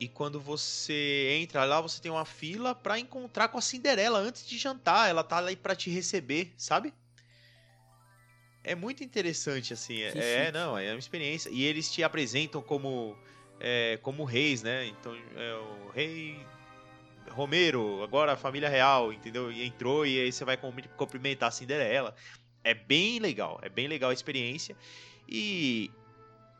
[0.00, 4.46] E quando você entra lá, você tem uma fila pra encontrar com a Cinderela antes
[4.46, 5.08] de jantar.
[5.10, 6.94] Ela tá lá pra te receber, sabe?
[8.70, 10.02] É muito interessante, assim.
[10.02, 11.48] É, é, não, é uma experiência.
[11.50, 13.16] E eles te apresentam como,
[13.58, 14.86] é, como reis, né?
[14.86, 16.38] Então, é o rei
[17.30, 19.50] Romero, agora a família real, entendeu?
[19.52, 22.14] E entrou e aí você vai cum- cumprimentar a Cinderela.
[22.64, 24.76] É bem legal, é bem legal a experiência.
[25.28, 25.90] E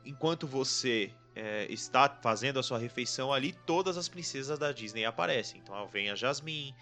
[0.04, 5.60] enquanto você é, está fazendo a sua refeição ali, todas as princesas da Disney aparecem.
[5.62, 6.74] Então vem a Jasmine,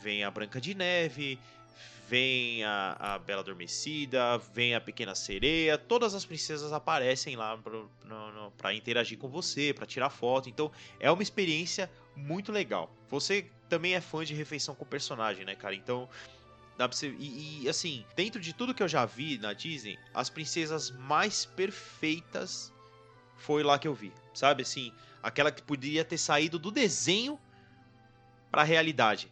[0.00, 1.38] vem a Branca de Neve,
[2.08, 7.58] vem a, a Bela Adormecida, vem a Pequena Sereia, todas as princesas aparecem lá
[8.56, 10.48] para interagir com você, para tirar foto.
[10.48, 12.94] Então é uma experiência muito legal.
[13.08, 15.74] Você também é fã de refeição com personagem, né, cara?
[15.74, 16.08] Então
[16.76, 17.08] dá pra você.
[17.18, 21.44] E, e, assim, dentro de tudo que eu já vi na Disney, as princesas mais
[21.44, 22.72] perfeitas
[23.36, 24.12] foi lá que eu vi.
[24.32, 24.92] Sabe assim,
[25.22, 27.38] aquela que poderia ter saído do desenho
[28.50, 29.30] pra realidade.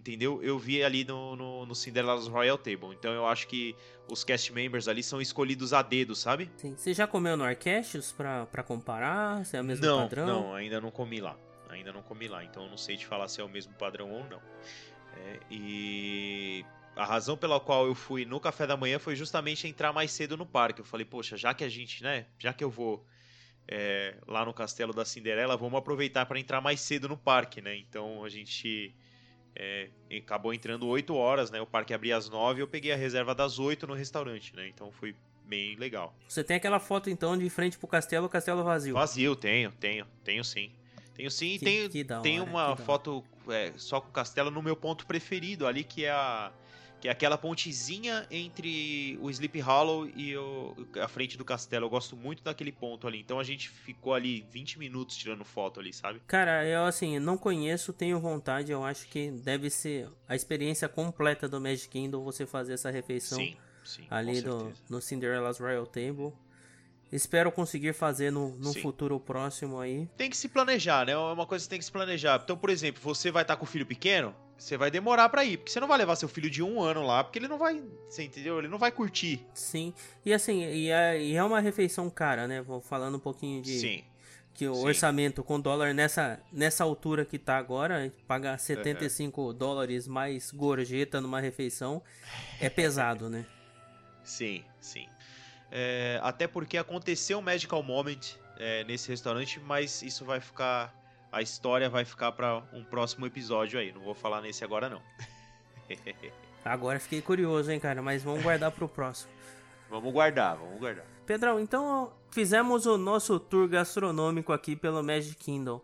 [0.00, 0.42] Entendeu?
[0.42, 2.94] Eu vi ali no, no, no Cinderella's Royal Table.
[2.98, 3.76] Então eu acho que
[4.08, 6.50] os cast members ali são escolhidos a dedo, sabe?
[6.56, 6.74] Sim.
[6.74, 9.44] Você já comeu no Arquestes pra, pra comparar?
[9.44, 10.26] Se é o mesmo não, padrão?
[10.26, 11.36] não, ainda não comi lá.
[11.68, 14.10] Ainda não comi lá, então eu não sei te falar se é o mesmo padrão
[14.10, 14.40] ou não.
[15.18, 16.64] É, e
[16.96, 20.34] a razão pela qual eu fui no café da manhã foi justamente entrar mais cedo
[20.34, 20.80] no parque.
[20.80, 23.06] Eu falei, poxa, já que a gente, né, já que eu vou
[23.68, 27.76] é, lá no Castelo da Cinderela, vamos aproveitar para entrar mais cedo no parque, né?
[27.76, 28.94] Então a gente
[29.56, 31.60] é, acabou entrando 8 horas, né?
[31.60, 34.68] O parque abria às 9 eu peguei a reserva das 8 no restaurante, né?
[34.68, 36.14] Então foi bem legal.
[36.28, 38.94] Você tem aquela foto então de frente pro castelo, o castelo vazio.
[38.94, 40.70] Vazio, tenho, tenho, tenho sim.
[41.14, 44.62] Tenho sim, e Que- tenho, que hora, uma foto é, só com o castelo no
[44.62, 46.52] meu ponto preferido ali, que é a.
[47.00, 51.86] Que é aquela pontezinha entre o Sleep Hollow e o, a frente do castelo.
[51.86, 53.20] Eu gosto muito daquele ponto ali.
[53.20, 56.20] Então a gente ficou ali 20 minutos tirando foto ali, sabe?
[56.26, 61.48] Cara, eu assim, não conheço, tenho vontade, eu acho que deve ser a experiência completa
[61.48, 64.06] do Magic Kingdom você fazer essa refeição sim, sim.
[64.10, 66.32] ali no, no Cinderella's Royal Table.
[67.12, 70.08] Espero conseguir fazer no, no futuro próximo aí.
[70.16, 71.12] Tem que se planejar, né?
[71.12, 72.40] É uma coisa que tem que se planejar.
[72.42, 75.56] Então, por exemplo, você vai estar com o filho pequeno, você vai demorar pra ir.
[75.56, 77.82] Porque você não vai levar seu filho de um ano lá, porque ele não vai.
[78.08, 78.58] Você entendeu?
[78.58, 79.44] Ele não vai curtir.
[79.52, 79.92] Sim.
[80.24, 82.62] E assim, e é, e é uma refeição cara, né?
[82.62, 84.04] Vou falando um pouquinho de Sim.
[84.54, 84.84] que o sim.
[84.86, 91.40] orçamento com dólar nessa, nessa altura que tá agora, pagar 75 dólares mais gorjeta numa
[91.40, 92.00] refeição
[92.60, 93.44] é pesado, né?
[94.22, 95.08] Sim, sim.
[95.70, 100.94] É, até porque aconteceu um Magical Moment é, nesse restaurante, mas isso vai ficar.
[101.32, 103.92] A história vai ficar pra um próximo episódio aí.
[103.92, 105.00] Não vou falar nesse agora, não.
[106.64, 109.32] Agora fiquei curioso, hein, cara, mas vamos guardar pro próximo.
[109.88, 111.04] Vamos guardar, vamos guardar.
[111.26, 115.80] Pedrão, então fizemos o nosso tour gastronômico aqui pelo Magic Kingdom.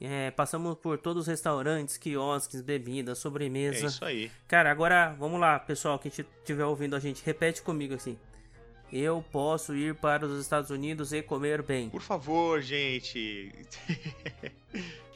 [0.00, 3.86] É, passamos por todos os restaurantes, quiosques, bebidas, É sobremesa.
[3.86, 4.30] isso aí.
[4.48, 8.18] Cara, agora vamos lá, pessoal que estiver ouvindo a gente, repete comigo assim.
[8.92, 11.88] Eu posso ir para os Estados Unidos e comer bem.
[11.88, 13.52] Por favor, gente.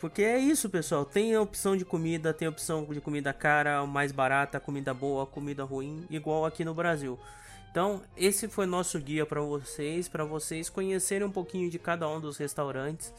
[0.01, 1.05] Porque é isso, pessoal.
[1.05, 5.27] Tem a opção de comida, tem a opção de comida cara, mais barata, comida boa,
[5.27, 7.19] comida ruim, igual aqui no Brasil.
[7.71, 12.21] Então, esse foi nosso guia para vocês, para vocês conhecerem um pouquinho de cada um
[12.21, 13.13] dos restaurantes.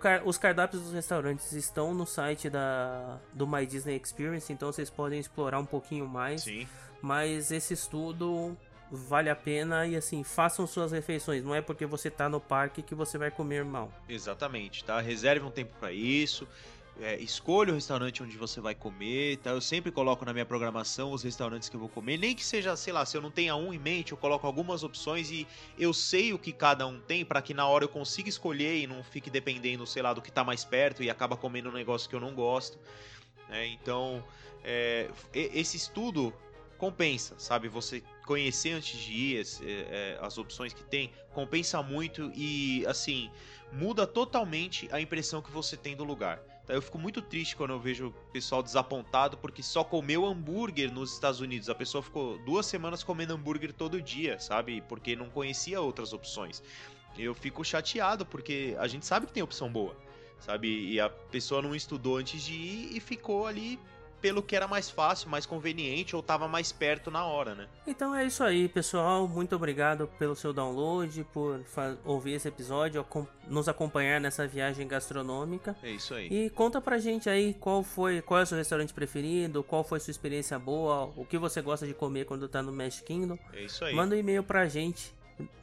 [0.00, 4.88] Car- os cardápios dos restaurantes estão no site da, do My Disney Experience, então vocês
[4.88, 6.42] podem explorar um pouquinho mais.
[6.44, 6.66] Sim.
[7.02, 8.56] Mas esse estudo
[8.92, 11.42] vale a pena e assim, façam suas refeições.
[11.42, 13.90] Não é porque você tá no parque que você vai comer mal.
[14.08, 15.00] Exatamente, tá?
[15.00, 16.46] Reserve um tempo pra isso.
[17.00, 19.50] é, escolha o restaurante onde você vai comer, tá?
[19.50, 22.76] Eu sempre coloco na minha programação os restaurantes que eu vou comer, nem que seja,
[22.76, 25.46] sei lá, se eu não tenha um em mente, eu coloco algumas opções e
[25.78, 28.86] eu sei o que cada um tem para que na hora eu consiga escolher e
[28.86, 32.08] não fique dependendo, sei lá, do que tá mais perto e acaba comendo um negócio
[32.08, 32.78] que eu não gosto.
[33.48, 33.66] Né?
[33.68, 34.22] Então,
[34.62, 36.32] é, esse estudo
[36.82, 37.68] compensa, sabe?
[37.68, 43.30] Você conhecer antes de ir as, é, as opções que tem, compensa muito e, assim,
[43.70, 46.38] muda totalmente a impressão que você tem do lugar.
[46.66, 46.74] Tá?
[46.74, 51.12] Eu fico muito triste quando eu vejo o pessoal desapontado porque só comeu hambúrguer nos
[51.12, 51.70] Estados Unidos.
[51.70, 54.80] A pessoa ficou duas semanas comendo hambúrguer todo dia, sabe?
[54.88, 56.64] Porque não conhecia outras opções.
[57.16, 59.96] Eu fico chateado porque a gente sabe que tem opção boa,
[60.40, 60.90] sabe?
[60.90, 63.78] E a pessoa não estudou antes de ir e ficou ali
[64.22, 67.66] pelo que era mais fácil, mais conveniente ou estava mais perto na hora, né?
[67.84, 69.26] Então é isso aí, pessoal.
[69.26, 71.60] Muito obrigado pelo seu download, por
[72.04, 73.04] ouvir esse episódio,
[73.48, 75.76] nos acompanhar nessa viagem gastronômica.
[75.82, 76.28] É isso aí.
[76.28, 79.98] E conta pra gente aí qual foi, qual é o seu restaurante preferido, qual foi
[79.98, 83.36] sua experiência boa, o que você gosta de comer quando tá no Magic Kingdom.
[83.52, 83.94] É isso aí.
[83.94, 85.12] Manda um e-mail pra gente.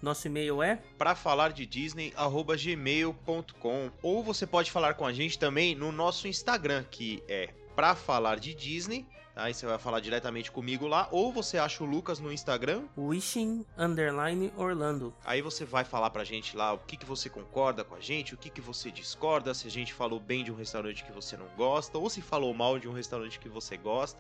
[0.02, 2.14] Nosso e-mail é para falar de Disney
[2.58, 7.50] gmail.com ou você pode falar com a gente também no nosso Instagram que é
[7.80, 9.06] para falar de Disney.
[9.34, 9.44] Tá?
[9.44, 12.84] Aí você vai falar diretamente comigo lá, ou você acha o Lucas no Instagram.
[12.98, 15.14] Wishing Underline Orlando.
[15.24, 18.34] Aí você vai falar pra gente lá o que, que você concorda com a gente,
[18.34, 21.38] o que, que você discorda, se a gente falou bem de um restaurante que você
[21.38, 24.20] não gosta, ou se falou mal de um restaurante que você gosta,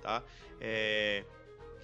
[0.00, 0.22] tá?
[0.58, 1.24] É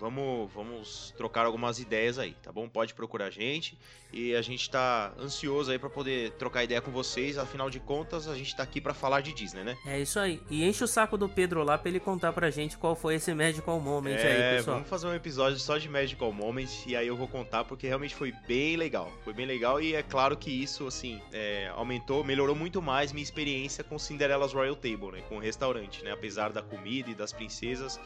[0.00, 2.68] vamos, vamos trocar algumas ideias aí, tá bom?
[2.68, 3.78] Pode procurar a gente
[4.12, 7.38] e a gente tá ansioso aí para poder trocar ideia com vocês.
[7.38, 9.76] Afinal de contas, a gente tá aqui para falar de Disney, né?
[9.86, 10.42] É isso aí.
[10.50, 13.32] E enche o saco do Pedro lá pra ele contar pra gente qual foi esse
[13.34, 14.76] Magical Moment é, aí, pessoal.
[14.76, 18.14] Vamos fazer um episódio só de Magical Moment e aí eu vou contar porque realmente
[18.14, 19.12] foi bem legal.
[19.22, 23.22] Foi bem legal e é claro que isso, assim, é, aumentou, melhorou muito mais minha
[23.22, 25.22] experiência com Cinderella's Royal Table, né?
[25.28, 26.10] Com o restaurante, né?
[26.10, 28.00] Apesar da comida e das princesas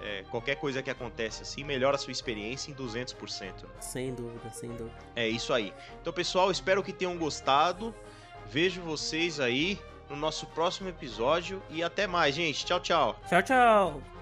[0.00, 3.52] é, qualquer coisa que acontece assim melhora a sua experiência em 200%.
[3.80, 4.96] Sem dúvida, sem dúvida.
[5.14, 5.72] É isso aí.
[6.00, 7.94] Então, pessoal, espero que tenham gostado.
[8.46, 9.78] Vejo vocês aí
[10.08, 12.64] no nosso próximo episódio e até mais, gente.
[12.64, 13.20] Tchau, tchau.
[13.28, 14.19] Tchau, tchau.